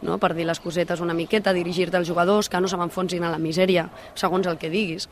no? 0.05 0.19
per 0.21 0.35
dir 0.37 0.47
les 0.47 0.61
cosetes 0.61 1.01
una 1.01 1.17
miqueta, 1.17 1.55
dirigir-te 1.57 1.97
als 1.97 2.09
jugadors, 2.09 2.49
que 2.49 2.61
no 2.61 2.69
se 2.69 2.77
m'enfonsin 2.77 3.25
a 3.25 3.33
la 3.33 3.41
misèria, 3.43 3.89
segons 4.15 4.47
el 4.47 4.59
que 4.61 4.71
diguis, 4.71 5.09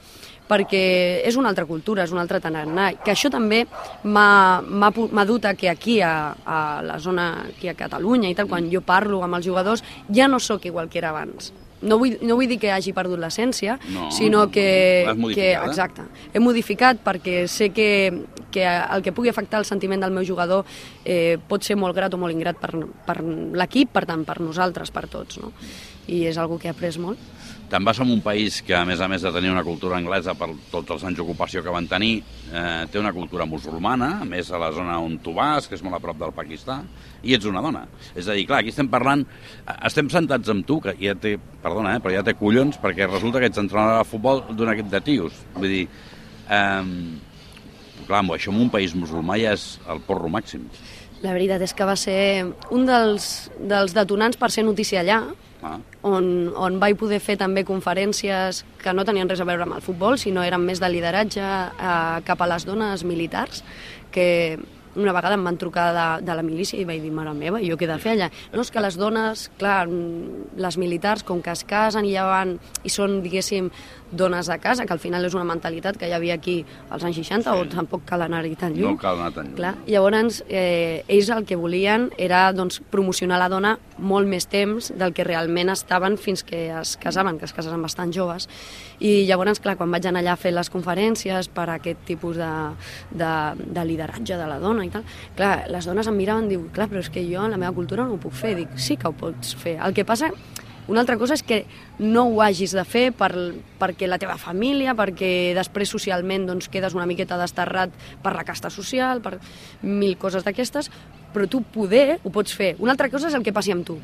perquè 0.48 0.82
és 1.26 1.36
una 1.40 1.50
altra 1.52 1.66
cultura, 1.66 2.04
és 2.04 2.12
un 2.14 2.20
altre 2.22 2.40
tarannà, 2.44 2.92
que 3.02 3.14
això 3.14 3.32
també 3.32 3.64
m'ha 4.04 5.26
dut 5.26 5.48
a 5.48 5.56
que 5.58 5.70
aquí, 5.72 6.00
a, 6.04 6.34
a 6.44 6.58
la 6.84 6.98
zona, 7.00 7.46
aquí 7.48 7.72
a 7.72 7.78
Catalunya 7.78 8.30
i 8.30 8.36
tal, 8.36 8.50
quan 8.50 8.70
jo 8.72 8.84
parlo 8.84 9.22
amb 9.24 9.40
els 9.40 9.48
jugadors, 9.48 9.84
ja 10.12 10.28
no 10.28 10.40
sóc 10.40 10.68
igual 10.68 10.92
que 10.92 11.00
era 11.02 11.14
abans. 11.14 11.52
No 11.86 11.98
vull, 12.00 12.16
no 12.26 12.36
vull 12.38 12.50
dir 12.50 12.58
que 12.62 12.72
hagi 12.74 12.92
perdut 12.96 13.20
l'essència, 13.22 13.78
No, 13.94 14.10
sinó 14.14 14.46
que, 14.50 15.06
que... 15.34 15.52
Exacte. 15.54 16.06
He 16.34 16.42
modificat 16.42 17.00
perquè 17.04 17.46
sé 17.50 17.70
que, 17.74 17.88
que 18.56 18.64
el 18.64 19.04
que 19.04 19.12
pugui 19.12 19.28
afectar 19.28 19.60
el 19.60 19.68
sentiment 19.68 20.00
del 20.00 20.14
meu 20.16 20.24
jugador 20.24 20.64
eh, 21.04 21.36
pot 21.36 21.64
ser 21.66 21.76
molt 21.76 21.96
grat 21.96 22.16
o 22.16 22.20
molt 22.20 22.32
ingrat 22.32 22.56
per, 22.62 22.72
per 23.04 23.20
l'equip, 23.20 23.92
per 23.92 24.06
tant, 24.08 24.24
per 24.24 24.40
nosaltres, 24.40 24.92
per 24.94 25.04
tots, 25.12 25.42
no? 25.42 25.52
I 26.08 26.24
és 26.30 26.38
algo 26.38 26.56
que 26.56 26.70
he 26.70 26.72
après 26.72 26.96
molt. 27.02 27.20
Te'n 27.66 27.82
vas 27.82 27.98
a 27.98 28.04
un 28.06 28.20
país 28.22 28.60
que, 28.62 28.76
a 28.78 28.84
més 28.86 29.00
a 29.02 29.08
més 29.10 29.24
de 29.26 29.32
tenir 29.34 29.50
una 29.50 29.64
cultura 29.66 29.96
anglesa 29.98 30.36
per 30.38 30.46
tots 30.70 30.92
els 30.94 31.04
anys 31.08 31.18
d'ocupació 31.18 31.64
que 31.66 31.74
van 31.74 31.88
tenir, 31.90 32.20
eh, 32.52 32.86
té 32.92 33.00
una 33.02 33.10
cultura 33.12 33.44
musulmana, 33.44 34.22
més 34.24 34.52
a 34.54 34.60
la 34.62 34.70
zona 34.72 35.00
on 35.02 35.18
tu 35.18 35.34
vas, 35.34 35.66
que 35.66 35.74
és 35.74 35.82
molt 35.82 35.98
a 35.98 36.02
prop 36.04 36.20
del 36.20 36.34
Pakistà, 36.36 36.78
i 37.26 37.34
ets 37.34 37.50
una 37.50 37.64
dona. 37.64 37.82
És 38.14 38.30
a 38.30 38.38
dir, 38.38 38.46
clar, 38.46 38.62
aquí 38.62 38.70
estem 38.70 38.88
parlant... 38.88 39.26
Estem 39.82 40.08
sentats 40.14 40.54
amb 40.54 40.62
tu, 40.66 40.78
que 40.84 40.94
ja 41.00 41.16
té... 41.18 41.36
Perdona, 41.62 41.96
eh, 41.96 42.04
però 42.04 42.14
ja 42.14 42.22
té 42.22 42.36
collons, 42.38 42.78
perquè 42.78 43.10
resulta 43.10 43.42
que 43.42 43.50
ets 43.50 43.58
entrenador 43.58 43.98
de 43.98 44.10
futbol 44.14 44.44
d'un 44.54 44.70
equip 44.76 44.92
de 44.94 45.02
tios. 45.10 45.46
Vull 45.58 45.72
dir... 45.74 45.86
Eh, 46.46 47.25
clar, 48.06 48.22
amb 48.24 48.36
això 48.36 48.54
en 48.54 48.60
un 48.66 48.70
país 48.72 48.94
musulmà 48.94 49.38
ja 49.42 49.56
és 49.56 49.76
el 49.90 50.00
porro 50.06 50.30
màxim. 50.32 50.68
La 51.22 51.32
veritat 51.32 51.62
és 51.64 51.72
que 51.74 51.88
va 51.88 51.96
ser 51.96 52.46
un 52.70 52.86
dels, 52.86 53.50
dels 53.58 53.94
detonants 53.96 54.38
per 54.38 54.50
ser 54.52 54.66
notícia 54.66 55.00
allà, 55.02 55.22
Ah, 55.62 55.78
on, 56.04 56.26
on 56.52 56.76
vaig 56.78 56.98
poder 57.00 57.18
fer 57.24 57.36
també 57.40 57.64
conferències 57.66 58.62
que 58.82 58.92
no 58.92 59.06
tenien 59.08 59.28
res 59.30 59.40
a 59.40 59.46
veure 59.48 59.64
amb 59.64 59.78
el 59.78 59.84
futbol, 59.84 60.18
sinó 60.20 60.44
eren 60.44 60.62
més 60.66 60.82
de 60.82 60.90
lideratge 60.92 61.42
eh, 61.42 62.18
cap 62.26 62.42
a 62.42 62.48
les 62.50 62.66
dones 62.68 63.04
militars, 63.08 63.64
que 64.12 64.58
una 64.96 65.12
vegada 65.12 65.34
em 65.36 65.44
van 65.44 65.58
trucar 65.60 65.90
de, 65.94 66.06
de 66.26 66.34
la 66.34 66.42
milícia 66.42 66.78
i 66.80 66.84
vaig 66.88 67.02
dir, 67.04 67.12
mare 67.12 67.32
meva, 67.36 67.60
jo 67.62 67.76
què 67.76 67.84
he 67.86 67.90
de 67.92 67.98
fer 68.02 68.14
allà? 68.16 68.30
No, 68.52 68.62
és 68.64 68.70
que 68.72 68.80
les 68.82 68.96
dones, 68.96 69.46
clar, 69.60 69.86
les 70.56 70.78
militars, 70.80 71.22
com 71.26 71.42
que 71.44 71.52
es 71.52 71.64
casen 71.68 72.06
i 72.08 72.14
ja 72.16 72.24
van, 72.28 72.56
i 72.84 72.92
són, 72.92 73.20
diguéssim, 73.24 73.70
dones 74.16 74.46
de 74.46 74.54
casa, 74.62 74.84
que 74.86 74.94
al 74.94 75.00
final 75.02 75.24
és 75.26 75.34
una 75.34 75.44
mentalitat 75.44 75.96
que 75.98 76.06
hi 76.08 76.12
havia 76.14 76.36
aquí 76.38 76.60
als 76.94 77.02
anys 77.04 77.16
60, 77.18 77.50
Sí. 77.52 77.60
o 77.60 77.66
tampoc 77.68 78.04
cal 78.06 78.22
anar-hi 78.22 78.54
tan 78.56 78.72
lluny. 78.72 78.92
no 78.94 78.96
cal 78.98 79.18
anar 79.18 79.32
tan 79.34 79.46
lluny. 79.48 79.56
Clar, 79.56 79.74
llavors, 79.86 80.44
eh, 80.48 81.02
ells 81.08 81.28
el 81.34 81.44
que 81.44 81.56
volien 81.56 82.10
era 82.16 82.52
doncs, 82.52 82.80
promocionar 82.90 83.38
la 83.40 83.48
dona 83.50 83.78
molt 83.98 84.28
més 84.28 84.46
temps 84.46 84.92
del 84.96 85.12
que 85.12 85.24
realment 85.24 85.70
estaven 85.70 86.16
fins 86.18 86.44
que 86.44 86.68
es 86.70 86.96
casaven, 86.96 87.38
que 87.38 87.44
es 87.46 87.52
casaven 87.52 87.82
bastant 87.82 88.12
joves. 88.14 88.48
I 89.00 89.26
llavors, 89.26 89.58
clar, 89.60 89.76
quan 89.76 89.90
vaig 89.90 90.06
anar 90.06 90.22
allà 90.22 90.32
a 90.32 90.40
fer 90.40 90.52
les 90.54 90.70
conferències 90.70 91.48
per 91.52 91.68
a 91.68 91.74
aquest 91.80 91.98
tipus 92.06 92.36
de, 92.38 92.52
de, 93.10 93.32
de 93.58 93.84
lideratge 93.84 94.36
de 94.38 94.46
la 94.46 94.58
dona 94.62 94.85
i 94.86 94.92
tal, 94.94 95.06
clar, 95.38 95.54
les 95.72 95.88
dones 95.88 96.06
em 96.08 96.16
miraven 96.16 96.46
i 96.46 96.54
diu, 96.54 96.68
clar, 96.74 96.88
però 96.90 97.02
és 97.02 97.10
que 97.12 97.24
jo 97.26 97.44
en 97.44 97.54
la 97.54 97.60
meva 97.60 97.74
cultura 97.76 98.06
no 98.06 98.16
ho 98.16 98.22
puc 98.22 98.36
fer. 98.36 98.54
Dic, 98.58 98.78
sí 98.80 98.96
que 98.96 99.10
ho 99.10 99.16
pots 99.16 99.54
fer. 99.58 99.76
El 99.82 99.94
que 99.96 100.06
passa 100.08 100.30
una 100.88 101.00
altra 101.02 101.16
cosa 101.18 101.34
és 101.34 101.42
que 101.42 101.64
no 101.98 102.28
ho 102.30 102.42
hagis 102.44 102.70
de 102.76 102.84
fer 102.86 103.08
per, 103.16 103.32
perquè 103.80 104.06
la 104.06 104.20
teva 104.22 104.36
família, 104.38 104.94
perquè 104.94 105.52
després 105.56 105.90
socialment 105.90 106.46
doncs, 106.46 106.70
quedes 106.70 106.94
una 106.94 107.08
miqueta 107.10 107.38
desterrat 107.40 107.94
per 108.22 108.36
la 108.36 108.46
casta 108.46 108.70
social, 108.70 109.22
per 109.24 109.40
mil 109.82 110.14
coses 110.20 110.46
d'aquestes, 110.46 110.92
però 111.34 111.50
tu 111.50 111.64
poder 111.74 112.20
ho 112.22 112.30
pots 112.30 112.54
fer. 112.54 112.76
Una 112.78 112.94
altra 112.94 113.10
cosa 113.10 113.32
és 113.32 113.34
el 113.34 113.42
que 113.42 113.54
passi 113.56 113.74
amb 113.74 113.86
tu. 113.86 113.98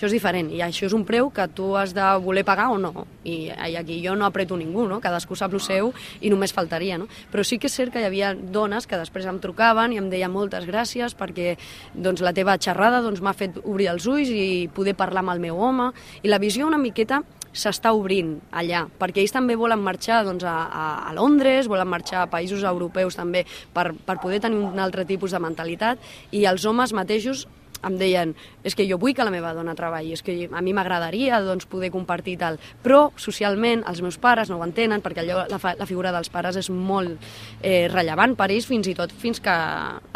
Això 0.00 0.08
és 0.08 0.14
diferent, 0.16 0.46
i 0.48 0.62
això 0.64 0.86
és 0.86 0.94
un 0.96 1.02
preu 1.04 1.26
que 1.28 1.44
tu 1.52 1.74
has 1.76 1.90
de 1.92 2.04
voler 2.24 2.40
pagar 2.48 2.70
o 2.72 2.78
no. 2.80 3.02
I, 3.20 3.50
i 3.52 3.74
aquí 3.76 3.98
jo 4.00 4.14
no 4.16 4.24
apreto 4.24 4.56
ningú, 4.56 4.86
no? 4.88 4.96
Cadascú 5.04 5.36
sap 5.36 5.52
el 5.52 5.60
seu 5.60 5.90
i 6.24 6.30
només 6.32 6.54
faltaria, 6.56 6.96
no? 6.96 7.04
Però 7.28 7.44
sí 7.44 7.58
que 7.60 7.68
és 7.68 7.76
cert 7.76 7.92
que 7.92 8.00
hi 8.00 8.06
havia 8.08 8.30
dones 8.32 8.88
que 8.88 8.96
després 8.96 9.28
em 9.28 9.36
trucaven 9.44 9.92
i 9.92 10.00
em 10.00 10.08
deien 10.08 10.32
moltes 10.32 10.64
gràcies 10.64 11.12
perquè 11.12 11.58
doncs, 11.92 12.24
la 12.24 12.32
teva 12.32 12.56
xerrada 12.56 13.02
doncs, 13.04 13.20
m'ha 13.20 13.36
fet 13.36 13.60
obrir 13.60 13.90
els 13.92 14.08
ulls 14.08 14.32
i 14.32 14.70
poder 14.72 14.96
parlar 14.96 15.20
amb 15.20 15.34
el 15.34 15.44
meu 15.44 15.60
home. 15.60 15.90
I 16.24 16.32
la 16.32 16.40
visió 16.40 16.64
una 16.64 16.80
miqueta 16.80 17.20
s'està 17.52 17.92
obrint 17.92 18.38
allà, 18.56 18.86
perquè 18.96 19.20
ells 19.20 19.36
també 19.36 19.52
volen 19.52 19.84
marxar 19.84 20.24
doncs, 20.24 20.48
a, 20.48 20.56
a, 20.64 20.90
a 21.10 21.16
Londres, 21.20 21.68
volen 21.68 21.92
marxar 21.92 22.24
a 22.24 22.32
països 22.32 22.64
europeus 22.64 23.20
també 23.20 23.44
per, 23.76 23.90
per 23.92 24.16
poder 24.24 24.40
tenir 24.40 24.64
un 24.64 24.80
altre 24.80 25.04
tipus 25.04 25.36
de 25.36 25.44
mentalitat 25.44 26.00
i 26.32 26.46
els 26.48 26.64
homes 26.64 26.96
mateixos 26.96 27.50
em 27.86 27.96
deien, 28.00 28.34
és 28.66 28.76
que 28.76 28.86
jo 28.88 28.98
vull 29.00 29.14
que 29.16 29.24
la 29.24 29.32
meva 29.32 29.52
dona 29.56 29.74
treballi, 29.78 30.12
és 30.16 30.22
que 30.24 30.34
a 30.46 30.62
mi 30.64 30.74
m'agradaria 30.76 31.40
doncs, 31.44 31.68
poder 31.70 31.90
compartir 31.94 32.36
tal, 32.40 32.58
però 32.84 33.10
socialment 33.20 33.84
els 33.88 34.02
meus 34.04 34.18
pares 34.20 34.50
no 34.50 34.58
ho 34.58 34.64
entenen 34.66 35.02
perquè 35.04 35.24
allò, 35.24 35.44
la, 35.50 35.60
fa, 35.62 35.74
la 35.78 35.88
figura 35.88 36.12
dels 36.14 36.32
pares 36.32 36.58
és 36.60 36.70
molt 36.70 37.16
eh, 37.62 37.88
rellevant 37.92 38.36
per 38.38 38.50
ells 38.50 38.68
fins 38.68 38.90
i 38.90 38.96
tot 38.98 39.12
fins 39.12 39.40
que 39.42 39.54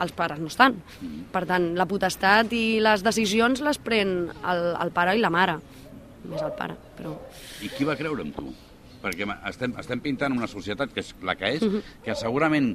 els 0.05 0.17
pares 0.17 0.41
no 0.43 0.51
estan. 0.53 0.77
Per 1.33 1.45
tant, 1.49 1.73
la 1.79 1.89
potestat 1.91 2.53
i 2.57 2.81
les 2.85 3.05
decisions 3.07 3.65
les 3.65 3.81
pren 3.81 4.17
el, 4.31 4.65
el 4.81 4.93
pare 4.95 5.17
i 5.17 5.23
la 5.23 5.33
mare, 5.33 5.59
més 6.29 6.43
el 6.43 6.55
pare, 6.59 6.77
però... 6.99 7.17
I 7.65 7.71
qui 7.73 7.87
va 7.89 7.97
creure 7.99 8.25
en 8.25 8.33
tu? 8.37 8.51
Perquè 9.05 9.29
estem, 9.51 9.75
estem 9.81 10.01
pintant 10.01 10.33
una 10.33 10.49
societat 10.49 10.93
que 10.95 11.03
és 11.05 11.13
la 11.25 11.35
que 11.37 11.51
és, 11.59 11.65
que 12.05 12.17
segurament 12.17 12.71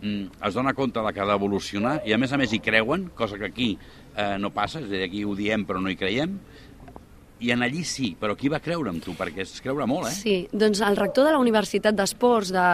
mm, 0.00 0.40
es 0.48 0.56
dona 0.56 0.72
compte 0.76 1.02
de 1.04 1.12
que 1.12 1.20
ha 1.20 1.28
d'evolucionar 1.28 1.98
i 2.08 2.14
a 2.14 2.20
més 2.20 2.32
a 2.32 2.40
més 2.40 2.54
hi 2.54 2.62
creuen, 2.64 3.10
cosa 3.16 3.38
que 3.40 3.50
aquí 3.50 3.74
eh, 4.16 4.36
no 4.38 4.50
passa, 4.54 4.80
és 4.80 4.88
a 4.88 4.92
dir, 4.92 5.02
aquí 5.06 5.24
ho 5.24 5.34
diem 5.38 5.66
però 5.66 5.82
no 5.82 5.92
hi 5.92 5.98
creiem, 5.98 6.38
i 7.44 7.50
en 7.50 7.62
allí 7.62 7.82
sí, 7.84 8.14
però 8.18 8.36
qui 8.38 8.48
va 8.48 8.60
creure 8.62 8.92
en 8.92 9.00
tu? 9.02 9.12
Perquè 9.18 9.42
és 9.44 9.58
creure 9.62 9.86
molt, 9.90 10.06
eh? 10.08 10.14
Sí, 10.14 10.34
doncs 10.54 10.80
el 10.86 10.96
rector 10.96 11.26
de 11.26 11.34
la 11.34 11.40
Universitat 11.42 11.96
d'Esports 11.96 12.52
de 12.54 12.66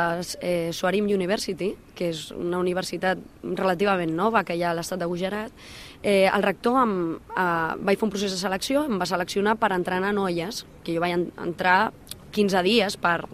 eh, 0.46 0.70
Soarim 0.76 1.08
University, 1.10 1.72
que 1.96 2.10
és 2.12 2.26
una 2.36 2.60
universitat 2.60 3.18
relativament 3.42 4.12
nova 4.16 4.44
que 4.46 4.54
hi 4.54 4.62
ha 4.62 4.70
a 4.74 4.76
l'estat 4.76 5.00
de 5.00 5.08
Gujarat, 5.10 5.64
eh, 6.02 6.28
el 6.28 6.44
rector 6.44 6.78
em, 6.84 6.94
eh, 7.16 7.48
vaig 7.80 7.98
fer 7.98 8.06
un 8.06 8.14
procés 8.14 8.36
de 8.36 8.40
selecció, 8.40 8.84
em 8.86 9.00
va 9.00 9.08
seleccionar 9.08 9.56
per 9.60 9.72
entrenar 9.74 10.12
noies, 10.16 10.64
que 10.84 10.94
jo 10.94 11.02
vaig 11.02 11.16
en, 11.16 11.26
entrar 11.40 11.80
15 12.32 12.62
dies 12.66 12.96
per, 13.00 13.24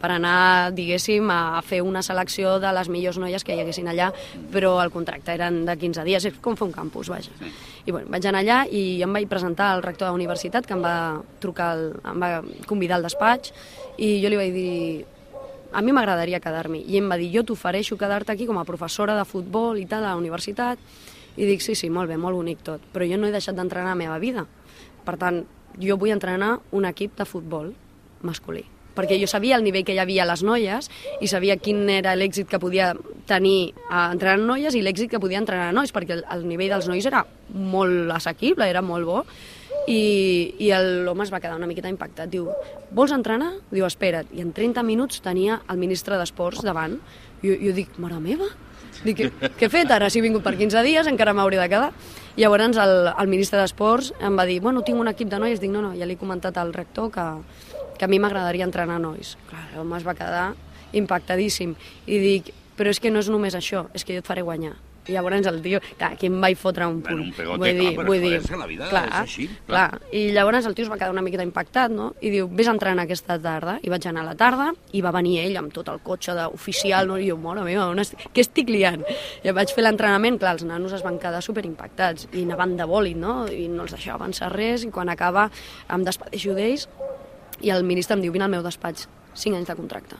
per 0.00 0.10
anar, 0.14 0.72
diguéssim, 0.76 1.30
a 1.30 1.62
fer 1.66 1.82
una 1.84 2.02
selecció 2.02 2.56
de 2.62 2.72
les 2.76 2.90
millors 2.92 3.18
noies 3.22 3.44
que 3.44 3.54
hi 3.56 3.62
haguessin 3.62 3.88
allà, 3.92 4.10
però 4.52 4.76
el 4.82 4.92
contracte 4.94 5.34
eren 5.34 5.64
de 5.68 5.76
15 5.76 6.04
dies, 6.06 6.28
és 6.30 6.38
com 6.42 6.56
fer 6.58 6.68
un 6.68 6.74
campus, 6.74 7.10
vaja. 7.12 7.34
I 7.86 7.94
bueno, 7.94 8.10
vaig 8.10 8.26
anar 8.26 8.42
allà 8.42 8.60
i 8.66 9.02
em 9.04 9.12
vaig 9.12 9.28
presentar 9.30 9.72
al 9.72 9.84
rector 9.84 10.06
de 10.06 10.12
la 10.12 10.20
universitat, 10.20 10.66
que 10.66 10.74
em 10.74 10.84
va 10.84 10.96
trucar, 11.42 11.72
el, 11.76 11.90
em 12.04 12.22
va 12.22 12.30
convidar 12.66 12.98
al 12.98 13.06
despatx, 13.06 13.52
i 13.96 14.16
jo 14.22 14.32
li 14.32 14.40
vaig 14.40 14.56
dir, 14.56 14.72
a 15.72 15.82
mi 15.82 15.92
m'agradaria 15.92 16.40
quedar-m'hi. 16.40 16.84
I 16.88 17.00
em 17.00 17.10
va 17.10 17.18
dir, 17.20 17.30
jo 17.34 17.44
t'ofereixo 17.46 17.98
quedar-te 18.00 18.32
aquí 18.32 18.46
com 18.48 18.58
a 18.58 18.64
professora 18.68 19.16
de 19.18 19.26
futbol 19.28 19.78
i 19.78 19.86
tal 19.86 20.04
a 20.04 20.14
la 20.14 20.20
universitat. 20.20 20.80
I 21.36 21.44
dic, 21.44 21.60
sí, 21.60 21.74
sí, 21.76 21.90
molt 21.92 22.08
bé, 22.08 22.16
molt 22.16 22.38
bonic 22.38 22.62
tot, 22.64 22.84
però 22.94 23.04
jo 23.04 23.18
no 23.20 23.28
he 23.28 23.34
deixat 23.34 23.58
d'entrenar 23.58 23.92
la 23.92 23.98
meva 23.98 24.16
vida. 24.18 24.46
Per 25.04 25.18
tant, 25.20 25.42
jo 25.76 25.98
vull 26.00 26.14
entrenar 26.14 26.56
un 26.72 26.86
equip 26.88 27.18
de 27.18 27.26
futbol 27.28 27.74
masculí 28.26 28.66
perquè 28.96 29.18
jo 29.20 29.28
sabia 29.28 29.58
el 29.60 29.64
nivell 29.66 29.84
que 29.84 29.94
hi 29.94 30.00
havia 30.00 30.24
a 30.24 30.30
les 30.30 30.42
noies 30.46 30.88
i 31.20 31.28
sabia 31.28 31.58
quin 31.60 31.84
era 31.92 32.16
l'èxit 32.16 32.48
que 32.48 32.60
podia 32.62 32.94
tenir 33.28 33.74
a 33.90 34.08
entrenar 34.14 34.40
noies 34.40 34.74
i 34.74 34.80
l'èxit 34.82 35.12
que 35.12 35.20
podia 35.20 35.42
entrenar 35.42 35.68
nois, 35.76 35.92
perquè 35.92 36.16
el, 36.16 36.24
el 36.32 36.46
nivell 36.48 36.72
dels 36.72 36.88
nois 36.88 37.06
era 37.06 37.26
molt 37.52 38.14
assequible, 38.16 38.68
era 38.72 38.82
molt 38.82 39.06
bo, 39.06 39.20
i, 39.86 40.00
i 40.58 40.70
l'home 41.04 41.26
es 41.26 41.32
va 41.32 41.40
quedar 41.42 41.58
una 41.58 41.68
miqueta 41.70 41.90
impactat. 41.92 42.30
Diu, 42.32 42.48
vols 42.90 43.14
entrenar? 43.14 43.52
Diu, 43.70 43.86
espera't. 43.86 44.32
I 44.34 44.42
en 44.42 44.52
30 44.56 44.82
minuts 44.86 45.22
tenia 45.22 45.60
el 45.70 45.78
ministre 45.78 46.18
d'Esports 46.18 46.64
davant. 46.66 46.96
Jo, 47.44 47.54
jo 47.60 47.74
dic, 47.76 47.94
mare 48.02 48.18
meva, 48.22 48.48
dic, 49.04 49.26
què, 49.28 49.66
he 49.68 49.70
fet 49.70 49.92
ara? 49.92 50.08
Si 50.10 50.18
he 50.18 50.24
vingut 50.24 50.42
per 50.42 50.56
15 50.58 50.82
dies, 50.86 51.06
encara 51.10 51.36
m'hauria 51.36 51.62
de 51.62 51.70
quedar. 51.70 51.92
I 52.36 52.44
llavors 52.44 52.80
el, 52.82 52.96
el 53.12 53.30
ministre 53.30 53.60
d'Esports 53.60 54.10
em 54.20 54.34
va 54.36 54.44
dir, 54.48 54.58
bueno, 54.64 54.82
tinc 54.84 54.98
un 55.00 55.12
equip 55.12 55.30
de 55.30 55.38
noies. 55.40 55.62
Dic, 55.62 55.70
no, 55.70 55.84
no, 55.84 55.94
ja 55.96 56.08
li 56.08 56.16
he 56.16 56.20
comentat 56.20 56.58
al 56.60 56.74
rector 56.74 57.12
que, 57.14 57.26
que 57.98 58.06
a 58.06 58.10
mi 58.10 58.20
m'agradaria 58.22 58.66
entrenar 58.68 59.00
nois. 59.02 59.36
Clar, 59.50 59.66
l'home 59.74 59.98
es 59.98 60.06
va 60.06 60.16
quedar 60.18 60.48
impactadíssim. 60.96 61.76
I 62.06 62.18
dic, 62.22 62.52
però 62.76 62.92
és 62.92 63.00
que 63.00 63.12
no 63.12 63.22
és 63.24 63.30
només 63.32 63.56
això, 63.56 63.86
és 63.96 64.04
que 64.04 64.16
jo 64.16 64.24
et 64.24 64.28
faré 64.28 64.44
guanyar. 64.46 64.76
I 65.06 65.14
llavors 65.14 65.46
el 65.46 65.60
tio, 65.62 65.78
clar, 65.98 66.12
aquí 66.16 66.26
em 66.26 66.40
vaig 66.42 66.56
fotre 66.58 66.86
un 66.86 66.98
punt. 66.98 67.14
Bueno, 67.14 67.28
un 67.28 67.34
pegote, 67.36 67.58
vull 67.62 67.78
dir, 67.78 67.90
clar, 67.94 68.06
vull 68.08 68.24
dir, 68.24 68.32
és 68.40 68.48
que 68.50 68.58
la 68.58 68.66
vida 68.66 68.88
clar, 68.90 69.04
és 69.06 69.18
així, 69.20 69.46
clar. 69.68 69.84
Clar. 69.92 70.00
I 70.18 70.22
llavors 70.34 70.66
el 70.66 70.74
tio 70.74 70.86
es 70.86 70.90
va 70.90 70.98
quedar 70.98 71.14
una 71.14 71.22
miqueta 71.22 71.46
impactat, 71.46 71.94
no? 71.94 72.08
I 72.18 72.32
diu, 72.34 72.48
vés 72.50 72.66
a 72.66 72.74
entrenar 72.74 73.04
aquesta 73.06 73.36
tarda. 73.42 73.76
I 73.86 73.92
vaig 73.92 74.08
anar 74.10 74.24
a 74.24 74.30
la 74.32 74.34
tarda 74.38 74.72
i 74.98 75.02
va 75.06 75.12
venir 75.14 75.38
ell 75.44 75.60
amb 75.60 75.70
tot 75.74 75.92
el 75.92 76.02
cotxe 76.02 76.34
d'oficial, 76.34 77.06
no? 77.06 77.20
I 77.22 77.30
jo, 77.30 77.38
mare 77.38 77.62
meva, 77.66 77.86
on 77.92 78.02
estic? 78.02 78.26
què 78.34 78.42
estic 78.42 78.72
liant? 78.72 79.04
I 79.46 79.54
vaig 79.54 79.74
fer 79.76 79.86
l'entrenament, 79.86 80.40
clar, 80.42 80.56
els 80.58 80.66
nanos 80.66 80.96
es 80.98 81.06
van 81.06 81.20
quedar 81.22 81.44
superimpactats 81.44 82.26
i 82.32 82.42
anaven 82.42 82.74
de 82.80 82.90
bòlit, 82.90 83.20
no? 83.22 83.44
I 83.46 83.68
no 83.70 83.86
els 83.86 83.94
deixava 83.94 84.18
avançar 84.24 84.50
res 84.56 84.82
i 84.82 84.90
quan 84.90 85.12
acaba 85.12 85.46
em 85.92 86.02
despedeixo 86.06 86.58
d'ells 86.58 86.90
i 87.60 87.72
el 87.74 87.84
ministre 87.84 88.16
em 88.16 88.24
diu, 88.24 88.32
vine 88.34 88.46
al 88.46 88.52
meu 88.52 88.64
despatx, 88.64 89.08
5 89.34 89.56
anys 89.56 89.68
de 89.70 89.76
contracte. 89.78 90.18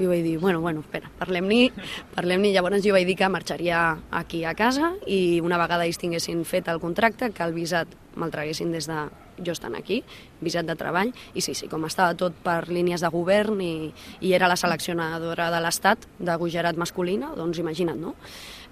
I 0.00 0.06
vaig 0.08 0.22
dir, 0.24 0.38
bueno, 0.40 0.62
bueno, 0.64 0.80
espera, 0.80 1.10
parlem-ne, 1.18 1.66
parlem-ne. 2.14 2.52
Llavors 2.54 2.80
jo 2.84 2.94
vaig 2.96 3.04
dir 3.06 3.16
que 3.18 3.28
marxaria 3.28 3.82
aquí 4.10 4.40
a 4.48 4.54
casa 4.56 4.94
i 5.06 5.40
una 5.44 5.58
vegada 5.60 5.84
ells 5.84 6.00
tinguessin 6.00 6.46
fet 6.48 6.70
el 6.72 6.80
contracte, 6.80 7.28
que 7.30 7.44
el 7.44 7.52
visat 7.52 7.92
me'l 8.16 8.32
traguessin 8.32 8.72
des 8.72 8.88
de 8.88 9.02
jo 9.42 9.52
estant 9.52 9.76
aquí, 9.76 10.02
visat 10.40 10.66
de 10.68 10.76
treball, 10.78 11.12
i 11.34 11.44
sí, 11.44 11.54
sí, 11.56 11.68
com 11.68 11.84
estava 11.88 12.16
tot 12.18 12.36
per 12.44 12.68
línies 12.72 13.04
de 13.04 13.10
govern 13.12 13.60
i, 13.64 13.90
i 14.20 14.32
era 14.36 14.48
la 14.48 14.56
seleccionadora 14.60 15.50
de 15.52 15.60
l'Estat 15.64 16.06
de 16.18 16.36
Gujarat 16.40 16.80
masculina, 16.80 17.32
doncs 17.36 17.60
imagina't, 17.60 18.00
no? 18.00 18.14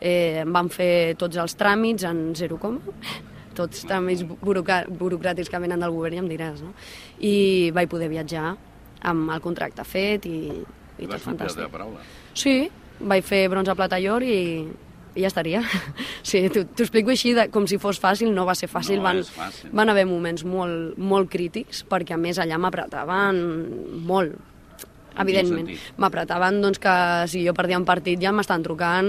Eh, 0.01 0.41
em 0.45 0.53
van 0.53 0.71
fer 0.73 1.17
tots 1.21 1.37
els 1.41 1.57
tràmits 1.61 2.07
en 2.09 2.31
zero 2.37 2.57
coma, 2.61 2.97
tots 3.61 3.85
tràmits 3.87 4.25
burocrà- 4.41 4.85
burocràtics 4.89 5.53
que 5.53 5.61
venen 5.63 5.81
del 5.85 5.93
govern 5.95 6.19
i 6.19 6.25
em 6.25 6.29
diràs, 6.33 6.61
no? 6.65 6.73
I 7.21 7.71
vaig 7.77 7.89
poder 7.93 8.09
viatjar 8.13 8.55
amb 9.09 9.31
el 9.33 9.41
contracte 9.45 9.85
fet 9.89 10.27
i, 10.29 10.39
i 10.51 11.05
I 11.05 11.09
tot 11.09 11.23
fantàstic. 11.25 11.63
teva 11.63 11.73
paraula. 11.73 12.01
Sí, 12.37 12.69
vaig 13.01 13.25
fer 13.25 13.47
bronze, 13.49 13.73
plata 13.79 13.97
i 14.01 14.09
or 14.13 14.23
i, 14.27 14.37
i 15.17 15.23
ja 15.25 15.31
estaria. 15.31 15.63
Sí, 16.31 16.43
t'ho 16.53 16.61
explico 16.85 17.09
així, 17.11 17.31
de, 17.35 17.47
com 17.51 17.65
si 17.67 17.79
fos 17.81 17.97
fàcil, 17.99 18.29
no 18.37 18.45
va 18.45 18.53
ser 18.55 18.69
fàcil. 18.69 18.99
No 19.01 19.07
van, 19.09 19.23
fàcil. 19.25 19.71
van 19.73 19.89
haver 19.89 20.05
moments 20.07 20.45
molt, 20.45 20.99
molt 21.01 21.31
crítics, 21.33 21.81
perquè 21.89 22.13
a 22.15 22.19
més 22.21 22.39
allà 22.39 22.59
m'apretaven 22.61 23.41
molt. 24.07 24.37
Evidentment, 25.21 25.73
m'apretaven 25.99 26.61
doncs, 26.63 26.79
que 26.79 26.93
si 27.33 27.41
jo 27.47 27.55
perdia 27.57 27.81
un 27.81 27.87
partit 27.89 28.21
ja 28.23 28.31
m'estan 28.37 28.63
trucant 28.63 29.09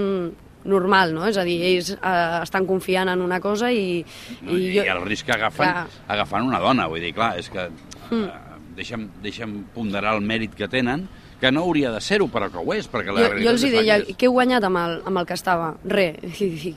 normal, 0.64 1.12
no? 1.14 1.26
És 1.26 1.36
a 1.38 1.44
dir, 1.44 1.58
ells 1.62 1.90
eh, 1.96 2.38
estan 2.42 2.66
confiant 2.66 3.08
en 3.12 3.20
una 3.22 3.40
cosa 3.40 3.70
i, 3.72 4.04
No, 4.42 4.56
I, 4.56 4.72
I 4.76 4.86
el 4.86 5.02
risc 5.04 5.26
que 5.26 5.32
agafen, 5.32 5.68
Clar. 5.70 5.86
agafant 6.08 6.46
una 6.46 6.60
dona, 6.60 6.86
vull 6.88 7.00
dir, 7.00 7.14
clar, 7.14 7.34
és 7.38 7.48
que 7.50 7.68
Mm. 8.12 8.24
eh, 8.24 8.30
deixa'm, 8.76 9.06
deixa'm 9.22 9.52
ponderar 9.74 10.14
el 10.16 10.22
mèrit 10.24 10.54
que 10.54 10.68
tenen, 10.68 11.08
que 11.40 11.50
no 11.50 11.62
hauria 11.64 11.90
de 11.90 12.00
ser-ho, 12.00 12.28
però 12.28 12.50
que 12.50 12.58
ho 12.58 12.72
és, 12.74 12.86
perquè 12.90 13.10
la 13.12 13.20
jo, 13.22 13.28
realitat 13.28 13.42
jo 13.44 13.50
els 13.50 13.64
hi 13.64 13.70
deia, 13.70 13.96
és. 13.98 14.16
què 14.16 14.24
he 14.28 14.28
guanyat 14.28 14.62
amb 14.64 14.76
el, 14.78 15.02
amb 15.06 15.18
el 15.18 15.26
que 15.26 15.34
estava? 15.34 15.74
Re. 15.84 16.14
I 16.40 16.48
dic, 16.50 16.76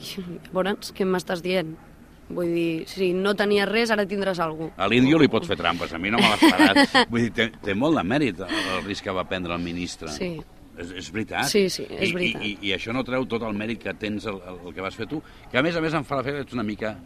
llavors, 0.52 0.92
què 0.96 1.04
m'estàs 1.06 1.42
dient? 1.44 1.76
Vull 2.28 2.48
dir, 2.50 2.88
si 2.90 3.12
no 3.14 3.36
tenies 3.38 3.68
res, 3.68 3.92
ara 3.94 4.02
tindràs 4.04 4.40
alguna 4.42 4.72
A 4.82 4.88
l'índio 4.90 5.16
li 5.20 5.28
pots 5.30 5.46
fer 5.46 5.54
trampes, 5.56 5.92
a 5.94 5.98
mi 5.98 6.10
no 6.10 6.18
me 6.18 6.26
l'ha 6.26 6.34
esperat. 6.34 7.06
Vull 7.12 7.20
dir, 7.28 7.32
té, 7.36 7.52
té 7.62 7.74
molt 7.78 7.94
de 7.96 8.02
mèrit 8.02 8.40
el, 8.42 8.50
el 8.74 8.82
risc 8.84 9.04
que 9.04 9.12
va 9.14 9.22
prendre 9.28 9.54
el 9.54 9.60
ministre. 9.62 10.08
Sí. 10.10 10.32
És, 10.76 10.90
és 11.02 11.10
veritat. 11.12 11.48
Sí, 11.50 11.66
sí, 11.72 11.86
és 11.88 12.12
veritat. 12.14 12.42
I, 12.44 12.54
i, 12.56 12.70
I 12.70 12.74
això 12.76 12.92
no 12.92 13.04
treu 13.06 13.24
tot 13.30 13.44
el 13.48 13.56
mèrit 13.56 13.80
que 13.82 13.94
tens 13.96 14.26
el, 14.28 14.40
el, 14.52 14.74
que 14.76 14.84
vas 14.84 14.96
fer 14.98 15.08
tu, 15.10 15.22
que 15.52 15.60
a 15.60 15.64
més 15.64 15.76
a 15.76 15.82
més 15.84 15.96
em 15.96 16.04
fa 16.04 16.18
l'efecte 16.18 16.42
que 16.42 16.48
ets 16.50 16.58
una 16.58 16.66
mica 16.66 16.96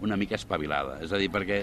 una 0.00 0.16
mica 0.16 0.34
espavilada. 0.38 0.96
És 1.04 1.12
a 1.12 1.18
dir, 1.20 1.28
perquè 1.32 1.62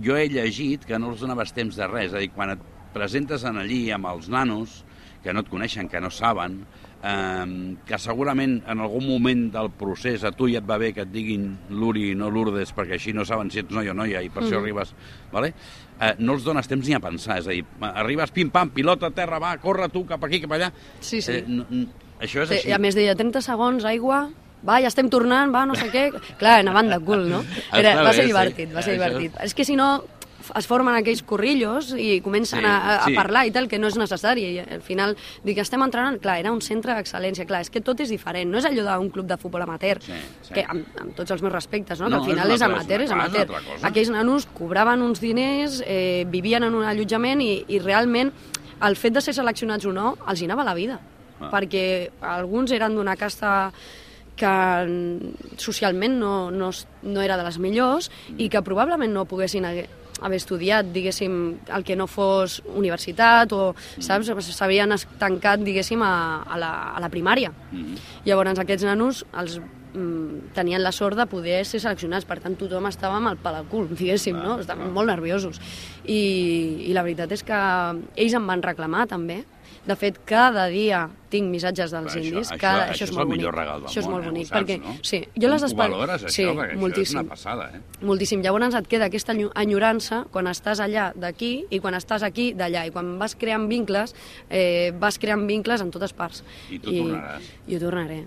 jo 0.00 0.16
he 0.16 0.28
llegit 0.32 0.86
que 0.88 0.98
no 0.98 1.10
els 1.12 1.20
donaves 1.20 1.52
temps 1.52 1.76
de 1.76 1.88
res. 1.90 2.08
És 2.08 2.16
a 2.16 2.22
dir, 2.22 2.30
quan 2.32 2.54
et 2.54 2.62
presentes 2.94 3.44
en 3.44 3.60
allí 3.60 3.82
amb 3.94 4.08
els 4.10 4.30
nanos, 4.32 4.80
que 5.22 5.32
no 5.32 5.40
et 5.40 5.48
coneixen, 5.50 5.88
que 5.88 6.00
no 6.00 6.10
saben, 6.10 6.62
eh, 7.02 7.76
que 7.86 7.98
segurament 7.98 8.62
en 8.68 8.80
algun 8.80 9.06
moment 9.08 9.46
del 9.52 9.70
procés 9.76 10.24
a 10.24 10.32
tu 10.32 10.48
ja 10.48 10.58
et 10.60 10.68
va 10.68 10.78
bé 10.80 10.92
que 10.96 11.02
et 11.06 11.12
diguin 11.12 11.46
Luri 11.70 12.10
i 12.12 12.14
no 12.18 12.30
Lourdes, 12.30 12.74
perquè 12.76 12.96
així 12.98 13.12
no 13.16 13.24
saben 13.24 13.50
si 13.50 13.60
ets 13.62 13.70
noi 13.72 13.88
o 13.88 13.94
noia 13.94 14.22
i 14.22 14.28
per 14.30 14.42
això 14.44 14.56
Mhm. 14.58 14.62
arribes... 14.64 14.94
Vale? 15.32 15.54
Eh, 16.00 16.14
no 16.18 16.32
els 16.32 16.44
dones 16.44 16.66
temps 16.68 16.86
ni 16.88 16.94
a 16.94 17.00
pensar, 17.00 17.38
és 17.38 17.46
a 17.46 17.50
dir, 17.50 17.64
arribes 17.80 18.30
pim-pam, 18.30 18.70
pilota 18.70 19.06
a 19.06 19.10
terra, 19.10 19.38
va, 19.38 19.56
corre 19.58 19.88
tu 19.92 20.06
cap 20.06 20.22
aquí, 20.24 20.40
cap 20.40 20.52
allà... 20.52 20.72
Sí, 21.00 21.20
sí. 21.20 21.32
Eh, 21.32 21.44
no, 21.46 21.66
això 22.20 22.42
és 22.42 22.48
Sí, 22.48 22.54
així. 22.54 22.68
I 22.68 22.72
a 22.72 22.78
més 22.78 22.94
deia 22.96 23.14
30 23.14 23.42
segons, 23.44 23.84
aigua, 23.84 24.30
va, 24.66 24.80
ja 24.80 24.88
estem 24.88 25.10
tornant, 25.12 25.52
va, 25.54 25.66
no 25.66 25.74
sé 25.76 25.90
què... 25.92 26.10
Clar, 26.38 26.60
anaven 26.60 26.88
de 26.88 26.98
cul, 27.04 27.28
no? 27.28 27.42
Era, 27.76 28.02
va 28.02 28.12
ser 28.16 28.24
divertit, 28.26 28.72
va 28.72 28.80
ser 28.82 28.96
Això- 28.96 29.04
divertit. 29.04 29.36
És 29.44 29.52
que 29.54 29.64
si 29.68 29.76
no, 29.76 30.02
es 30.56 30.66
formen 30.66 30.94
aquells 30.94 31.22
corrillos 31.22 31.92
i 31.98 32.20
comencen 32.24 32.60
Sí, 32.60 32.66
a, 32.66 32.76
a, 32.96 33.04
sí. 33.06 33.14
parlar 33.14 33.46
i 33.46 33.50
tal, 33.54 33.68
que 33.68 33.78
no 33.78 33.88
és 33.88 33.96
necessari. 33.96 34.44
I 34.56 34.58
al 34.60 34.82
final, 34.82 35.16
dic, 35.44 35.58
estem 35.58 35.82
entrenant, 35.82 36.18
clar, 36.20 36.38
era 36.40 36.52
un 36.52 36.60
centre 36.62 36.94
d'excel·lència, 36.94 37.46
clar, 37.46 37.60
és 37.62 37.70
que 37.70 37.80
tot 37.80 38.00
és 38.00 38.08
diferent, 38.10 38.50
no 38.50 38.58
és 38.58 38.64
allò 38.68 38.84
d'un 38.98 39.10
club 39.10 39.26
de 39.26 39.36
futbol 39.36 39.62
amateur, 39.62 40.00
Sí, 40.02 40.12
sí. 40.42 40.54
que 40.54 40.64
amb, 40.68 40.86
amb 41.00 41.14
tots 41.14 41.30
els 41.30 41.42
meus 41.42 41.52
respectes, 41.52 42.00
no? 42.00 42.08
No, 42.08 42.18
que 42.24 42.24
al 42.24 42.28
és 42.30 42.34
final 42.34 42.46
una 42.46 42.54
és, 42.54 42.62
amateur, 42.62 43.00
és 43.00 43.04
és 43.10 43.14
una- 43.14 43.24
amateur. 43.24 43.42
és 43.42 43.48
una 43.50 43.58
altra 43.58 43.74
cosa. 43.74 43.86
Aquells 43.88 44.10
nanos 44.10 44.46
cobraven 44.46 45.02
uns 45.02 45.20
diners, 45.20 45.82
eh, 45.86 46.24
vivien 46.28 46.62
en 46.64 46.74
un 46.74 46.84
allotjament 46.84 47.40
i, 47.42 47.64
i 47.68 47.78
realment 47.78 48.32
el 48.82 48.96
fet 48.96 49.12
de 49.12 49.20
ser 49.20 49.34
seleccionats 49.34 49.84
o 49.86 49.92
no 49.92 50.16
els 50.26 50.40
hi 50.40 50.44
anava 50.46 50.64
la 50.64 50.74
vida, 50.74 51.00
Ah. 51.40 51.48
perquè 51.50 52.10
alguns 52.20 52.70
eren 52.72 52.94
d'una 52.94 53.16
casta 53.16 53.72
que 54.36 54.46
socialment 55.56 56.18
no, 56.18 56.50
no, 56.50 56.70
no 57.02 57.20
era 57.22 57.36
de 57.36 57.44
les 57.44 57.58
millors 57.58 58.10
i 58.38 58.48
que 58.48 58.62
probablement 58.64 59.12
no 59.12 59.26
poguessin 59.28 59.64
haver, 59.68 59.88
haver 60.20 60.38
estudiat, 60.40 60.88
diguéssim, 60.94 61.34
el 61.72 61.84
que 61.84 61.96
no 61.96 62.06
fos 62.10 62.60
universitat 62.74 63.52
o, 63.56 63.74
saps, 64.02 64.30
s'havien 64.54 64.92
estancat, 64.96 65.62
diguéssim, 65.64 66.02
a, 66.02 66.14
a, 66.42 66.58
la, 66.60 66.72
a 66.96 67.02
la 67.02 67.10
primària. 67.12 67.52
Mhm. 67.72 68.00
Llavors 68.26 68.58
aquests 68.60 68.84
nanos 68.88 69.24
els 69.40 69.60
mm, 69.94 70.52
tenien 70.56 70.82
la 70.82 70.92
sort 70.92 71.16
de 71.18 71.26
poder 71.30 71.62
ser 71.66 71.80
seleccionats, 71.82 72.26
per 72.28 72.40
tant 72.42 72.56
tothom 72.58 72.88
estava 72.90 73.16
amb 73.20 73.32
el 73.32 73.40
pal 73.40 73.60
al 73.60 73.70
cul, 73.70 73.88
diguéssim, 73.90 74.36
no? 74.36 74.58
Estaven 74.60 74.92
molt 74.92 75.10
nerviosos. 75.10 75.60
I, 76.04 76.20
I 76.88 76.96
la 76.96 77.06
veritat 77.06 77.32
és 77.32 77.44
que 77.46 77.60
ells 78.16 78.36
em 78.36 78.46
van 78.46 78.62
reclamar 78.66 79.06
també. 79.10 79.42
De 79.90 79.96
fet, 79.98 80.20
cada 80.28 80.68
dia 80.70 81.08
tinc 81.30 81.48
missatges 81.50 81.90
dels 81.90 82.06
això- 82.12 82.22
indis. 82.24 82.48
això- 82.50 82.58
cada, 82.60 82.84
això 82.86 82.90
això, 82.92 83.04
és 83.06 83.10
és 83.10 83.12
molt 83.16 83.30
el 83.30 83.36
millor 83.36 83.52
bonic. 83.52 83.60
regal 83.60 83.80
del 83.80 83.88
això 83.90 83.98
és 84.00 84.04
món, 84.06 84.12
molt 84.12 84.24
eh? 84.24 84.28
Bonic. 84.30 84.46
saps, 84.46 84.60
perquè, 84.60 84.76
no? 84.80 84.94
sí, 85.02 85.20
jo 85.42 85.48
les 85.48 85.62
espa- 85.62 85.76
valores, 85.88 86.22
això, 86.24 86.28
sí, 86.30 86.42
perquè 86.44 86.66
això 86.72 86.78
moltíssim. 86.80 87.02
és 87.18 87.20
una 87.24 87.28
passada, 87.30 87.70
eh? 87.74 87.80
Moltíssim. 88.02 88.42
Llavors 88.42 88.74
et 88.74 88.86
queda 88.86 89.04
aquesta 89.06 89.32
enyo- 89.34 89.50
enyorança 89.54 90.26
quan 90.30 90.46
estàs 90.46 90.80
allà 90.80 91.12
d'aquí 91.14 91.66
i 91.70 91.80
quan 91.80 91.94
estàs 91.94 92.22
aquí 92.22 92.52
d'allà. 92.54 92.86
I 92.86 92.90
quan 92.90 93.18
vas 93.18 93.34
creant 93.36 93.68
vincles, 93.68 94.14
eh, 94.48 94.92
vas 94.98 95.18
creant 95.18 95.46
vincles 95.46 95.80
en 95.80 95.90
totes 95.90 96.12
parts. 96.12 96.44
I 96.70 96.78
tu 96.78 96.90
tornaràs. 96.92 97.42
I 97.66 97.76
ho 97.76 97.80
tornaré. 97.80 98.26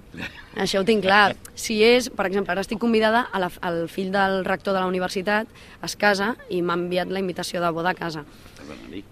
Això 0.55 0.79
ho 0.81 0.83
tinc 0.85 1.03
clar. 1.03 1.35
Si 1.55 1.81
és, 1.83 2.09
per 2.09 2.25
exemple, 2.25 2.51
ara 2.51 2.61
estic 2.61 2.79
convidada, 2.79 3.27
a 3.31 3.39
la, 3.39 3.51
al 3.61 3.87
fill 3.89 4.11
del 4.11 4.43
rector 4.45 4.73
de 4.73 4.79
la 4.79 4.87
universitat 4.87 5.47
es 5.83 5.95
casa 5.95 6.35
i 6.49 6.61
m'ha 6.61 6.73
enviat 6.73 7.07
la 7.09 7.19
invitació 7.19 7.61
de 7.61 7.69
boda 7.71 7.89
a 7.91 7.93
casa. 7.95 8.25
Perdona. 8.57 9.03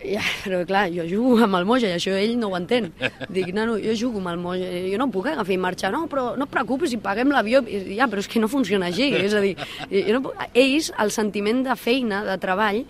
Ja, 0.00 0.22
però 0.44 0.62
clar, 0.64 0.86
jo 0.94 1.04
jugo 1.08 1.38
amb 1.44 1.58
el 1.58 1.66
Moja 1.68 1.90
i 1.90 1.96
això 1.98 2.14
ell 2.16 2.38
no 2.40 2.48
ho 2.48 2.56
entén. 2.56 2.90
Dic, 3.28 3.50
nano, 3.56 3.76
jo 3.82 3.92
jugo 3.98 4.22
amb 4.22 4.30
el 4.32 4.38
Moja, 4.40 4.68
jo 4.88 5.00
no 5.00 5.10
puc 5.12 5.28
agafar 5.32 5.52
i 5.54 5.58
marxar. 5.60 5.90
No, 5.92 6.06
però 6.08 6.30
no 6.40 6.46
et 6.48 6.52
preocupis 6.54 6.94
si 6.94 7.00
paguem 7.02 7.32
l'avió. 7.34 7.60
Ja, 7.68 8.08
però 8.08 8.22
és 8.24 8.28
que 8.30 8.40
no 8.40 8.48
funciona 8.48 8.88
així. 8.88 9.10
És 9.26 9.34
a 9.36 9.42
dir, 9.44 9.56
jo 9.90 10.16
no 10.16 10.22
puc... 10.28 10.46
ells, 10.54 10.92
el 10.98 11.12
sentiment 11.12 11.64
de 11.66 11.76
feina, 11.76 12.22
de 12.24 12.38
treball, 12.40 12.84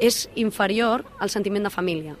és 0.00 0.26
inferior 0.36 1.02
al 1.18 1.30
sentiment 1.32 1.64
de 1.66 1.72
família. 1.72 2.14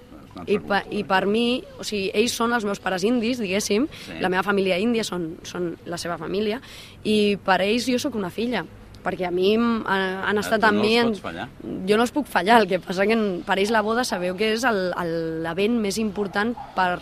I, 0.46 0.58
pa, 0.60 0.82
I 0.92 1.00
per 1.08 1.22
mi, 1.24 1.62
o 1.80 1.84
sigui, 1.86 2.10
ells 2.12 2.34
són 2.36 2.52
els 2.52 2.64
meus 2.68 2.80
pares 2.84 3.04
indis, 3.08 3.38
diguéssim, 3.40 3.86
Sí. 4.04 4.18
la 4.20 4.28
meva 4.28 4.42
família 4.44 4.76
índia 4.76 5.04
són, 5.04 5.38
són 5.48 5.70
la 5.88 5.96
seva 5.96 6.18
família, 6.20 6.58
i 7.04 7.38
per 7.40 7.62
ells 7.64 7.86
jo 7.88 7.96
sóc 8.02 8.18
una 8.20 8.28
filla, 8.28 8.66
perquè 9.06 9.28
a 9.28 9.30
mi 9.30 9.52
m- 9.54 9.84
han, 9.86 10.04
han 10.32 10.38
estat 10.42 10.60
tu 10.64 10.66
amb 10.66 10.80
no 10.80 10.84
mi... 10.84 10.96
els 10.98 11.18
en- 11.18 11.22
fallar. 11.22 11.46
jo 11.86 11.96
no 11.96 12.02
els 12.02 12.10
puc 12.14 12.26
fallar, 12.26 12.56
el 12.64 12.66
que 12.66 12.80
passa 12.82 13.06
que 13.06 13.14
en- 13.14 13.42
per 13.46 13.56
ells 13.62 13.70
la 13.70 13.84
boda 13.86 14.02
sabeu 14.04 14.34
que 14.36 14.52
és 14.56 14.64
l'event 14.66 15.78
més 15.78 15.98
important 16.02 16.56
per, 16.74 16.98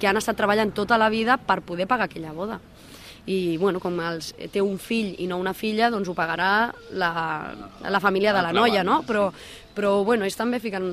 que 0.00 0.08
han 0.08 0.16
estat 0.16 0.36
treballant 0.40 0.72
tota 0.76 0.96
la 0.98 1.10
vida 1.12 1.36
per 1.36 1.60
poder 1.62 1.86
pagar 1.86 2.08
aquella 2.08 2.32
boda. 2.32 2.58
I, 3.26 3.56
bueno, 3.58 3.80
com 3.82 3.96
els, 4.06 4.28
té 4.54 4.60
un 4.62 4.76
fill 4.78 5.16
i 5.18 5.26
no 5.26 5.36
una 5.42 5.52
filla, 5.52 5.88
doncs 5.90 6.06
ho 6.08 6.14
pagarà 6.14 6.70
la, 6.94 7.08
la 7.82 8.00
família 8.00 8.30
de 8.32 8.38
la 8.38 8.52
L'altra 8.52 8.60
noia, 8.60 8.84
no? 8.86 9.00
Però, 9.02 9.32
però 9.74 9.96
bueno, 10.06 10.22
ells 10.28 10.36
també 10.38 10.60
fiquen 10.62 10.86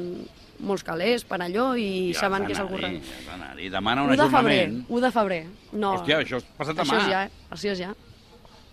molts 0.64 0.82
calés 0.88 1.26
per 1.30 1.38
allò 1.44 1.74
i 1.78 2.10
Ja 2.16 2.24
saben 2.26 2.48
que 2.48 2.56
és 2.56 2.60
algú 2.64 2.80
has 2.80 2.88
d'anar-hi. 3.28 3.70
Demana 3.70 4.04
un 4.08 4.16
1 4.16 4.18
de 4.18 4.30
febrer, 4.32 4.58
ajornament. 4.64 4.90
1 4.90 5.02
de 5.06 5.12
febrer. 5.12 5.42
No, 5.74 5.94
Hòstia, 6.00 6.20
això 6.24 6.40
és 6.42 6.50
passat 6.58 6.80
demà. 6.80 6.88
això 6.90 7.02
és 7.04 7.12
ja, 7.14 7.22
eh? 7.28 7.30
Això 7.54 7.72
és 7.76 7.80
ja. 7.86 7.94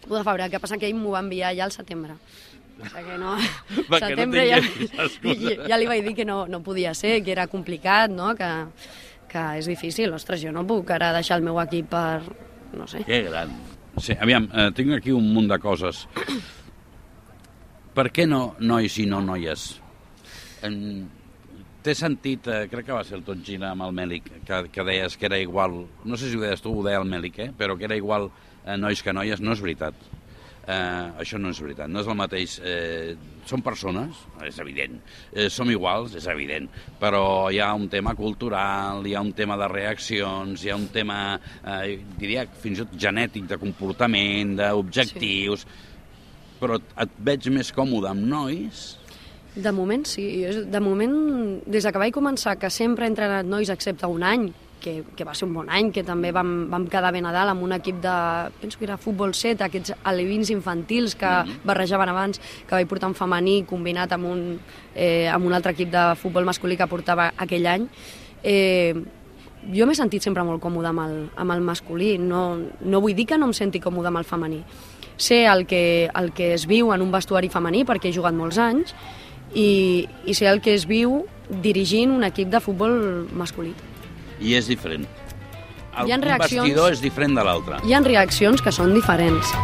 1 0.07 0.17
de 0.17 0.25
febrer, 0.25 0.47
el 0.47 0.53
que 0.53 0.61
passa 0.63 0.79
que 0.79 0.89
ell 0.89 0.97
m'ho 0.97 1.13
va 1.15 1.25
enviar 1.25 1.53
ja 1.57 1.67
al 1.67 1.75
setembre. 1.75 2.17
O 2.81 2.89
sigui 2.89 3.05
que 3.11 3.19
no... 3.21 3.35
Va, 3.93 3.99
que 3.99 4.01
no 4.01 4.09
setembre 4.09 4.47
ja, 4.49 4.61
ja, 5.71 5.79
li 5.79 5.89
vaig 5.91 6.07
dir 6.07 6.15
que 6.17 6.25
no, 6.25 6.47
no 6.49 6.63
podia 6.65 6.95
ser, 6.95 7.19
que 7.25 7.35
era 7.35 7.47
complicat, 7.53 8.13
no? 8.13 8.33
que, 8.39 8.51
que 9.31 9.45
és 9.61 9.69
difícil. 9.69 10.15
Ostres, 10.17 10.41
jo 10.43 10.55
no 10.55 10.65
puc 10.69 10.91
ara 10.97 11.13
deixar 11.17 11.41
el 11.41 11.47
meu 11.47 11.61
equip 11.63 11.93
per... 11.93 12.23
no 12.77 12.89
sé. 12.89 13.05
Que 13.05 13.23
gran. 13.29 13.53
Sí, 14.01 14.15
aviam, 14.17 14.49
eh, 14.55 14.71
tinc 14.75 14.95
aquí 14.97 15.13
un 15.13 15.27
munt 15.35 15.51
de 15.51 15.59
coses. 15.61 16.07
Per 17.95 18.07
què 18.15 18.27
no 18.29 18.55
nois 18.61 18.99
i 19.03 19.09
no 19.11 19.23
noies? 19.25 19.73
En... 20.67 20.77
Té 21.81 21.95
sentit, 21.97 22.45
eh, 22.53 22.67
crec 22.69 22.85
que 22.91 22.93
va 22.93 23.01
ser 23.09 23.15
el 23.17 23.23
Tot 23.25 23.39
Gira 23.41 23.71
amb 23.73 23.87
el 23.87 23.95
Mèlic, 23.97 24.27
que, 24.45 24.57
que 24.69 24.85
deies 24.85 25.15
que 25.17 25.25
era 25.31 25.39
igual, 25.41 25.79
no 26.05 26.19
sé 26.21 26.29
si 26.29 26.37
ho 26.37 26.43
deies 26.43 26.61
tu, 26.61 26.75
ho 26.77 26.83
deia 26.85 26.99
el 27.01 27.09
Mèlic, 27.09 27.39
eh? 27.41 27.47
però 27.57 27.73
que 27.81 27.87
era 27.89 27.97
igual 27.97 28.29
eh, 28.65 28.77
nois 28.77 29.03
que 29.03 29.15
noies, 29.17 29.41
no 29.41 29.53
és 29.57 29.63
veritat. 29.63 30.09
Eh, 30.71 31.21
això 31.23 31.39
no 31.41 31.51
és 31.51 31.59
veritat, 31.63 31.89
no 31.91 32.03
és 32.03 32.09
el 32.11 32.17
mateix. 32.19 32.59
Eh, 32.63 33.15
són 33.49 33.63
persones, 33.65 34.21
és 34.47 34.59
evident. 34.63 35.01
Eh, 35.33 35.49
som 35.51 35.71
iguals, 35.73 36.15
és 36.21 36.27
evident. 36.31 36.69
Però 37.01 37.51
hi 37.51 37.59
ha 37.59 37.73
un 37.75 37.89
tema 37.91 38.15
cultural, 38.15 39.07
hi 39.07 39.17
ha 39.17 39.25
un 39.25 39.33
tema 39.35 39.57
de 39.59 39.69
reaccions, 39.73 40.63
hi 40.65 40.71
ha 40.71 40.77
un 40.77 40.89
tema, 40.95 41.41
eh, 41.65 41.99
diria, 42.21 42.47
fins 42.63 42.79
i 42.79 42.85
tot 42.85 42.99
genètic, 43.09 43.49
de 43.51 43.61
comportament, 43.61 44.59
d'objectius... 44.61 45.67
Sí. 45.67 45.87
Però 46.61 46.77
et 46.77 47.13
veig 47.25 47.47
més 47.49 47.71
còmode 47.73 48.11
amb 48.11 48.21
nois 48.29 48.81
De 49.55 49.71
moment 49.73 50.03
sí. 50.05 50.27
De 50.69 50.81
moment, 50.85 51.15
des 51.65 51.87
de 51.87 51.89
que 51.89 52.03
vaig 52.03 52.13
començar, 52.13 52.59
que 52.61 52.69
sempre 52.69 53.07
he 53.07 53.09
entrenat 53.09 53.49
nois 53.49 53.73
excepte 53.73 54.11
un 54.13 54.27
any, 54.29 54.51
que, 54.81 55.05
que 55.17 55.25
va 55.25 55.35
ser 55.37 55.47
un 55.47 55.55
bon 55.55 55.69
any, 55.71 55.93
que 55.95 56.03
també 56.07 56.33
vam, 56.35 56.67
vam 56.73 56.87
quedar 56.91 57.13
bé 57.15 57.21
Nadal 57.23 57.53
amb 57.53 57.63
un 57.63 57.77
equip 57.77 58.01
de, 58.03 58.17
penso 58.61 58.81
que 58.81 58.89
era 58.89 58.97
futbol 58.99 59.35
7, 59.37 59.63
aquests 59.67 59.95
alevins 60.03 60.51
infantils 60.51 61.15
que 61.15 61.27
mm 61.27 61.47
-hmm. 61.47 61.65
barrejaven 61.65 62.09
abans, 62.09 62.41
que 62.67 62.75
vaig 62.75 62.89
portar 62.89 63.09
en 63.09 63.15
femení 63.15 63.65
combinat 63.65 64.13
amb 64.13 64.25
un, 64.25 64.61
eh, 64.95 65.29
amb 65.29 65.47
un 65.47 65.53
altre 65.53 65.73
equip 65.73 65.91
de 65.91 66.15
futbol 66.17 66.45
masculí 66.45 66.77
que 66.77 66.87
portava 66.87 67.33
aquell 67.37 67.67
any. 67.67 67.89
Eh, 68.43 68.95
jo 69.69 69.87
m'he 69.87 69.95
sentit 69.95 70.23
sempre 70.23 70.45
molt 70.45 70.63
còmode 70.63 70.89
amb 70.89 71.01
el, 71.01 71.17
amb 71.37 71.53
el 71.53 71.61
masculí, 71.61 72.17
no, 72.19 72.59
no 72.81 73.01
vull 73.01 73.15
dir 73.15 73.27
que 73.27 73.39
no 73.39 73.47
em 73.47 73.53
senti 73.53 73.81
còmode 73.81 74.09
amb 74.09 74.19
el 74.19 74.25
femení. 74.25 74.63
Sé 75.17 75.45
el 75.45 75.67
que, 75.67 76.09
el 76.15 76.33
que 76.33 76.55
es 76.55 76.67
viu 76.67 76.95
en 76.95 77.03
un 77.03 77.13
vestuari 77.13 77.51
femení 77.53 77.85
perquè 77.85 78.09
he 78.09 78.17
jugat 78.17 78.35
molts 78.35 78.59
anys 78.59 78.95
i, 79.55 80.09
i 80.25 80.35
sé 80.35 80.49
el 80.49 80.63
que 80.65 80.75
es 80.75 80.87
viu 80.89 81.27
dirigint 81.51 82.15
un 82.15 82.25
equip 82.25 82.49
de 82.49 82.61
futbol 82.61 83.29
masculí. 83.37 83.75
I 84.41 84.55
és 84.59 84.69
diferent. 84.71 85.07
El, 85.91 86.07
Hi 86.09 86.13
ha 86.13 86.17
un 86.17 86.23
reaccions- 86.23 86.63
vestidor 86.65 86.93
és 86.93 87.03
diferent 87.03 87.37
de 87.37 87.45
l'altre. 87.45 87.81
Hi 87.85 87.95
ha 87.95 88.01
reaccions 88.07 88.63
que 88.63 88.73
són 88.73 88.95
diferents. 88.95 89.55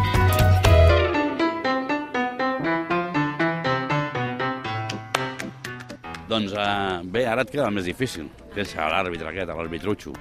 Doncs 6.29 6.53
uh, 6.59 7.05
bé, 7.07 7.23
ara 7.31 7.45
et 7.47 7.53
queda 7.53 7.69
el 7.69 7.75
més 7.77 7.87
difícil, 7.87 8.27
que 8.55 8.65
és 8.65 8.73
l'àrbitre 8.77 9.31
aquest, 9.31 9.53
l'arbitrucho. 9.55 10.15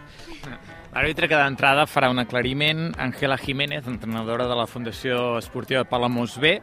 L'àrbitre 0.96 1.28
que 1.28 1.36
d'entrada 1.36 1.84
farà 1.92 2.08
un 2.08 2.22
aclariment. 2.22 2.86
Angela 3.04 3.36
Jiménez, 3.36 3.84
entrenadora 3.84 4.46
de 4.48 4.56
la 4.56 4.64
Fundació 4.64 5.34
Esportiva 5.36 5.82
de 5.84 5.90
Palamós 5.90 6.38
B, 6.40 6.54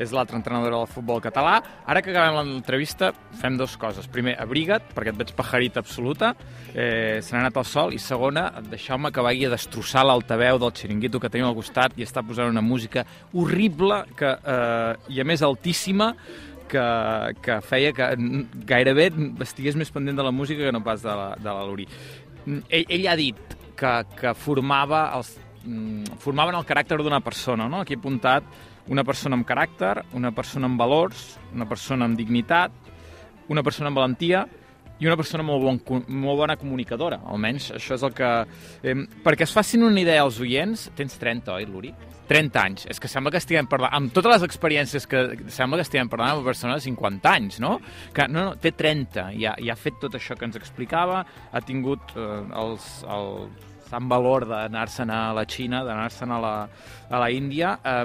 és 0.00 0.14
l'altra 0.16 0.38
entrenadora 0.38 0.78
del 0.78 0.88
futbol 0.88 1.20
català. 1.20 1.58
Ara 1.84 2.00
que 2.00 2.14
acabem 2.14 2.38
l'entrevista, 2.38 3.10
fem 3.42 3.58
dues 3.60 3.76
coses. 3.76 4.08
Primer, 4.08 4.38
abriga't, 4.40 4.88
perquè 4.96 5.12
et 5.12 5.20
veig 5.20 5.34
pajarita 5.36 5.84
absoluta, 5.84 6.32
eh, 6.72 7.20
se 7.20 7.36
n'ha 7.36 7.44
anat 7.44 7.60
al 7.60 7.68
sol, 7.68 7.92
i 7.92 8.00
segona, 8.00 8.48
deixeu-me 8.64 9.12
que 9.12 9.28
vagi 9.28 9.44
a 9.44 9.52
destrossar 9.52 10.08
l'altaveu 10.08 10.56
del 10.64 10.72
xiringuito 10.72 11.20
que 11.20 11.28
tenim 11.28 11.52
al 11.52 11.60
costat 11.60 11.92
i 12.00 12.08
està 12.08 12.24
posant 12.24 12.48
una 12.48 12.64
música 12.64 13.04
horrible 13.34 14.06
que, 14.16 14.32
eh, 14.40 14.96
i 15.12 15.20
a 15.20 15.28
més 15.28 15.44
altíssima 15.44 16.14
que, 16.66 16.90
que 17.44 17.60
feia 17.60 17.92
que 17.92 18.14
gairebé 18.64 19.12
estigués 19.44 19.76
més 19.76 19.92
pendent 19.92 20.16
de 20.16 20.24
la 20.24 20.32
música 20.32 20.64
que 20.64 20.72
no 20.72 20.80
pas 20.80 21.02
de 21.04 21.12
la, 21.12 21.34
de 21.36 21.50
la 21.50 21.66
Luri. 21.66 21.92
Ell, 22.70 22.86
ell 22.88 23.06
ha 23.06 23.20
dit 23.20 23.60
que, 23.82 23.92
que 24.18 24.34
formava 24.38 25.08
els, 25.18 25.34
mm, 25.64 26.20
formaven 26.22 26.58
el 26.58 26.68
caràcter 26.68 27.00
d'una 27.02 27.22
persona, 27.24 27.68
no? 27.68 27.82
Aquí 27.82 27.96
he 27.96 28.00
apuntat 28.00 28.46
una 28.92 29.04
persona 29.06 29.38
amb 29.38 29.46
caràcter, 29.46 29.94
una 30.18 30.32
persona 30.34 30.70
amb 30.70 30.80
valors, 30.80 31.36
una 31.54 31.68
persona 31.70 32.06
amb 32.06 32.18
dignitat, 32.18 32.74
una 33.52 33.62
persona 33.62 33.90
amb 33.90 33.98
valentia 33.98 34.46
i 35.02 35.06
una 35.06 35.16
persona 35.18 35.42
molt, 35.42 35.82
bon, 35.86 36.04
molt 36.06 36.38
bona 36.38 36.56
comunicadora, 36.56 37.18
almenys 37.26 37.72
això 37.74 37.96
és 37.98 38.06
el 38.06 38.14
que... 38.14 38.30
Eh, 38.86 38.94
perquè 39.24 39.46
es 39.48 39.54
facin 39.54 39.82
una 39.82 39.98
idea 39.98 40.22
als 40.22 40.38
oients, 40.42 40.90
tens 40.98 41.18
30, 41.18 41.56
oi, 41.56 41.66
Luri? 41.66 41.90
30 42.30 42.60
anys. 42.62 42.84
És 42.88 43.00
que 43.02 43.10
sembla 43.10 43.32
que 43.34 43.40
estiguem 43.42 43.66
parlant, 43.68 43.92
amb 43.98 44.12
totes 44.14 44.36
les 44.36 44.44
experiències 44.46 45.08
que 45.10 45.24
sembla 45.52 45.80
que 45.80 45.86
estiguem 45.88 46.08
parlant 46.12 46.36
amb 46.36 46.44
una 46.44 46.52
persona 46.52 46.78
de 46.78 46.84
50 46.86 47.32
anys, 47.32 47.58
no? 47.60 47.74
Que, 48.14 48.28
no, 48.30 48.46
no, 48.46 48.54
té 48.62 48.72
30, 48.78 49.32
ja, 49.42 49.56
ja 49.58 49.74
ha 49.74 49.78
fet 49.80 49.98
tot 50.00 50.16
això 50.16 50.38
que 50.38 50.46
ens 50.48 50.56
explicava, 50.60 51.24
ha 51.26 51.64
tingut 51.66 52.14
eh, 52.14 52.30
els, 52.62 52.88
el 53.10 53.28
sant 53.92 54.08
valor 54.08 54.46
d'anar-se'n 54.48 55.12
a 55.12 55.22
la 55.36 55.44
Xina, 55.48 55.82
d'anar-se'n 55.84 56.32
a 56.32 56.40
la, 56.40 56.56
a 57.12 57.22
la 57.22 57.30
Índia, 57.32 57.76
eh, 57.84 58.04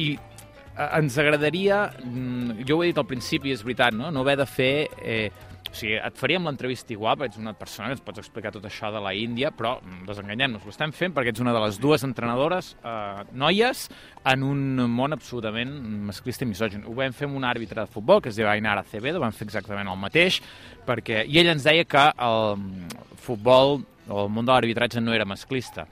i 0.00 0.08
eh, 0.16 0.90
ens 0.98 1.18
agradaria, 1.20 1.84
mm, 2.00 2.62
jo 2.68 2.78
ho 2.78 2.84
he 2.84 2.92
dit 2.92 3.00
al 3.00 3.08
principi, 3.08 3.52
és 3.52 3.64
veritat, 3.66 3.96
no, 3.96 4.10
no 4.10 4.26
haver 4.26 4.40
de 4.42 4.48
fer... 4.58 4.76
Eh, 4.98 5.48
o 5.72 5.76
sigui, 5.76 5.94
et 5.96 6.18
faríem 6.20 6.44
l'entrevista 6.44 6.92
igual, 6.92 7.16
perquè 7.16 7.32
ets 7.32 7.40
una 7.40 7.54
persona 7.56 7.88
que 7.88 7.96
ens 7.96 8.04
pots 8.04 8.20
explicar 8.20 8.52
tot 8.52 8.66
això 8.68 8.90
de 8.92 9.00
la 9.00 9.14
Índia, 9.16 9.50
però 9.56 9.78
mm, 9.80 10.02
desenganyem-nos, 10.10 10.66
ho 10.66 10.72
estem 10.72 10.92
fent 10.92 11.14
perquè 11.16 11.32
ets 11.32 11.40
una 11.40 11.54
de 11.56 11.62
les 11.64 11.78
dues 11.80 12.04
entrenadores 12.04 12.74
eh, 12.84 13.22
noies 13.32 13.86
en 14.28 14.44
un 14.44 14.84
món 14.92 15.16
absolutament 15.16 15.72
masclista 16.10 16.44
i 16.44 16.50
misògin. 16.50 16.84
Ho 16.84 16.92
vam 16.98 17.16
fer 17.16 17.30
amb 17.30 17.40
un 17.40 17.48
àrbitre 17.48 17.86
de 17.86 17.92
futbol, 17.94 18.20
que 18.20 18.28
es 18.28 18.36
diu 18.36 18.50
Ainara 18.50 18.84
Acevedo, 18.84 19.22
vam 19.22 19.32
fer 19.32 19.48
exactament 19.48 19.88
el 19.88 20.00
mateix, 20.00 20.42
perquè... 20.86 21.24
i 21.24 21.40
ell 21.40 21.54
ens 21.54 21.64
deia 21.64 21.88
que 21.88 22.08
el 22.12 22.56
mm, 22.58 23.06
futbol 23.24 23.80
o 24.12 24.26
el 24.26 24.32
món 24.34 24.44
de 24.44 24.52
l'arbitratge 24.52 25.00
no 25.00 25.14
era 25.16 25.24
masclista 25.24 25.86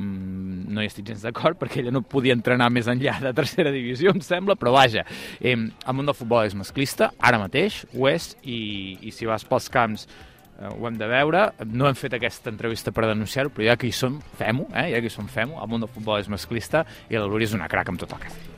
mm, 0.00 0.70
no 0.72 0.82
hi 0.82 0.88
estic 0.88 1.06
gens 1.10 1.22
d'acord 1.26 1.58
perquè 1.60 1.82
ella 1.84 1.94
no 1.94 2.02
podia 2.02 2.36
entrenar 2.36 2.70
més 2.72 2.88
enllà 2.90 3.18
de 3.22 3.34
tercera 3.36 3.72
divisió, 3.74 4.14
em 4.14 4.24
sembla, 4.24 4.56
però 4.60 4.74
vaja, 4.76 5.04
eh, 5.40 5.54
el 5.54 5.96
món 5.96 6.08
del 6.08 6.16
futbol 6.16 6.48
és 6.48 6.56
masclista, 6.58 7.12
ara 7.18 7.40
mateix 7.42 7.84
ho 7.94 8.08
és, 8.10 8.32
i, 8.42 8.98
i 9.04 9.14
si 9.14 9.28
vas 9.28 9.44
pels 9.46 9.68
camps 9.72 10.06
eh, 10.08 10.70
ho 10.70 10.86
hem 10.88 10.98
de 11.00 11.08
veure. 11.10 11.48
No 11.70 11.88
hem 11.88 11.98
fet 11.98 12.16
aquesta 12.16 12.52
entrevista 12.52 12.94
per 12.94 13.08
denunciar-ho, 13.10 13.52
però 13.54 13.70
ja 13.70 13.78
que 13.80 13.90
hi 13.90 13.94
som, 13.96 14.20
fem-ho, 14.40 14.68
eh? 14.74 14.90
ja 14.94 15.02
que 15.02 15.10
hi 15.10 15.16
som, 15.16 15.28
fem-ho. 15.30 15.60
El 15.60 15.72
món 15.72 15.84
del 15.84 15.92
futbol 15.92 16.20
és 16.20 16.30
masclista 16.32 16.86
i 17.10 17.18
la 17.18 17.28
Lúria 17.28 17.50
és 17.50 17.58
una 17.58 17.68
crac 17.70 17.92
amb 17.92 18.00
tot 18.00 18.16
el 18.16 18.24
que 18.24 18.32
fa. 18.32 18.48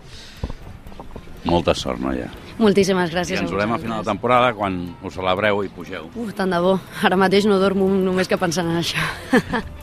Molta 1.42 1.74
sort, 1.74 1.98
noia. 1.98 2.28
Moltíssimes 2.62 3.10
I 3.10 3.16
gràcies 3.16 3.40
ens 3.42 3.50
a 3.50 3.54
veurem 3.56 3.72
a 3.74 3.78
final 3.82 4.04
de 4.04 4.12
temporada 4.12 4.52
quan 4.54 4.76
us 5.02 5.16
celebreu 5.18 5.64
i 5.66 5.70
pugeu. 5.74 6.06
Uf, 6.14 6.30
tant 6.38 6.54
de 6.54 6.60
bo. 6.62 6.76
Ara 7.02 7.18
mateix 7.18 7.48
no 7.50 7.58
dormo 7.58 7.90
només 7.90 8.30
que 8.30 8.38
pensant 8.38 8.70
en 8.70 8.78
això. 8.78 9.02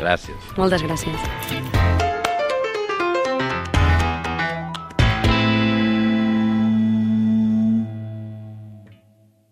Gràcies. 0.00 0.50
Moltes 0.58 0.82
gràcies. 0.86 2.03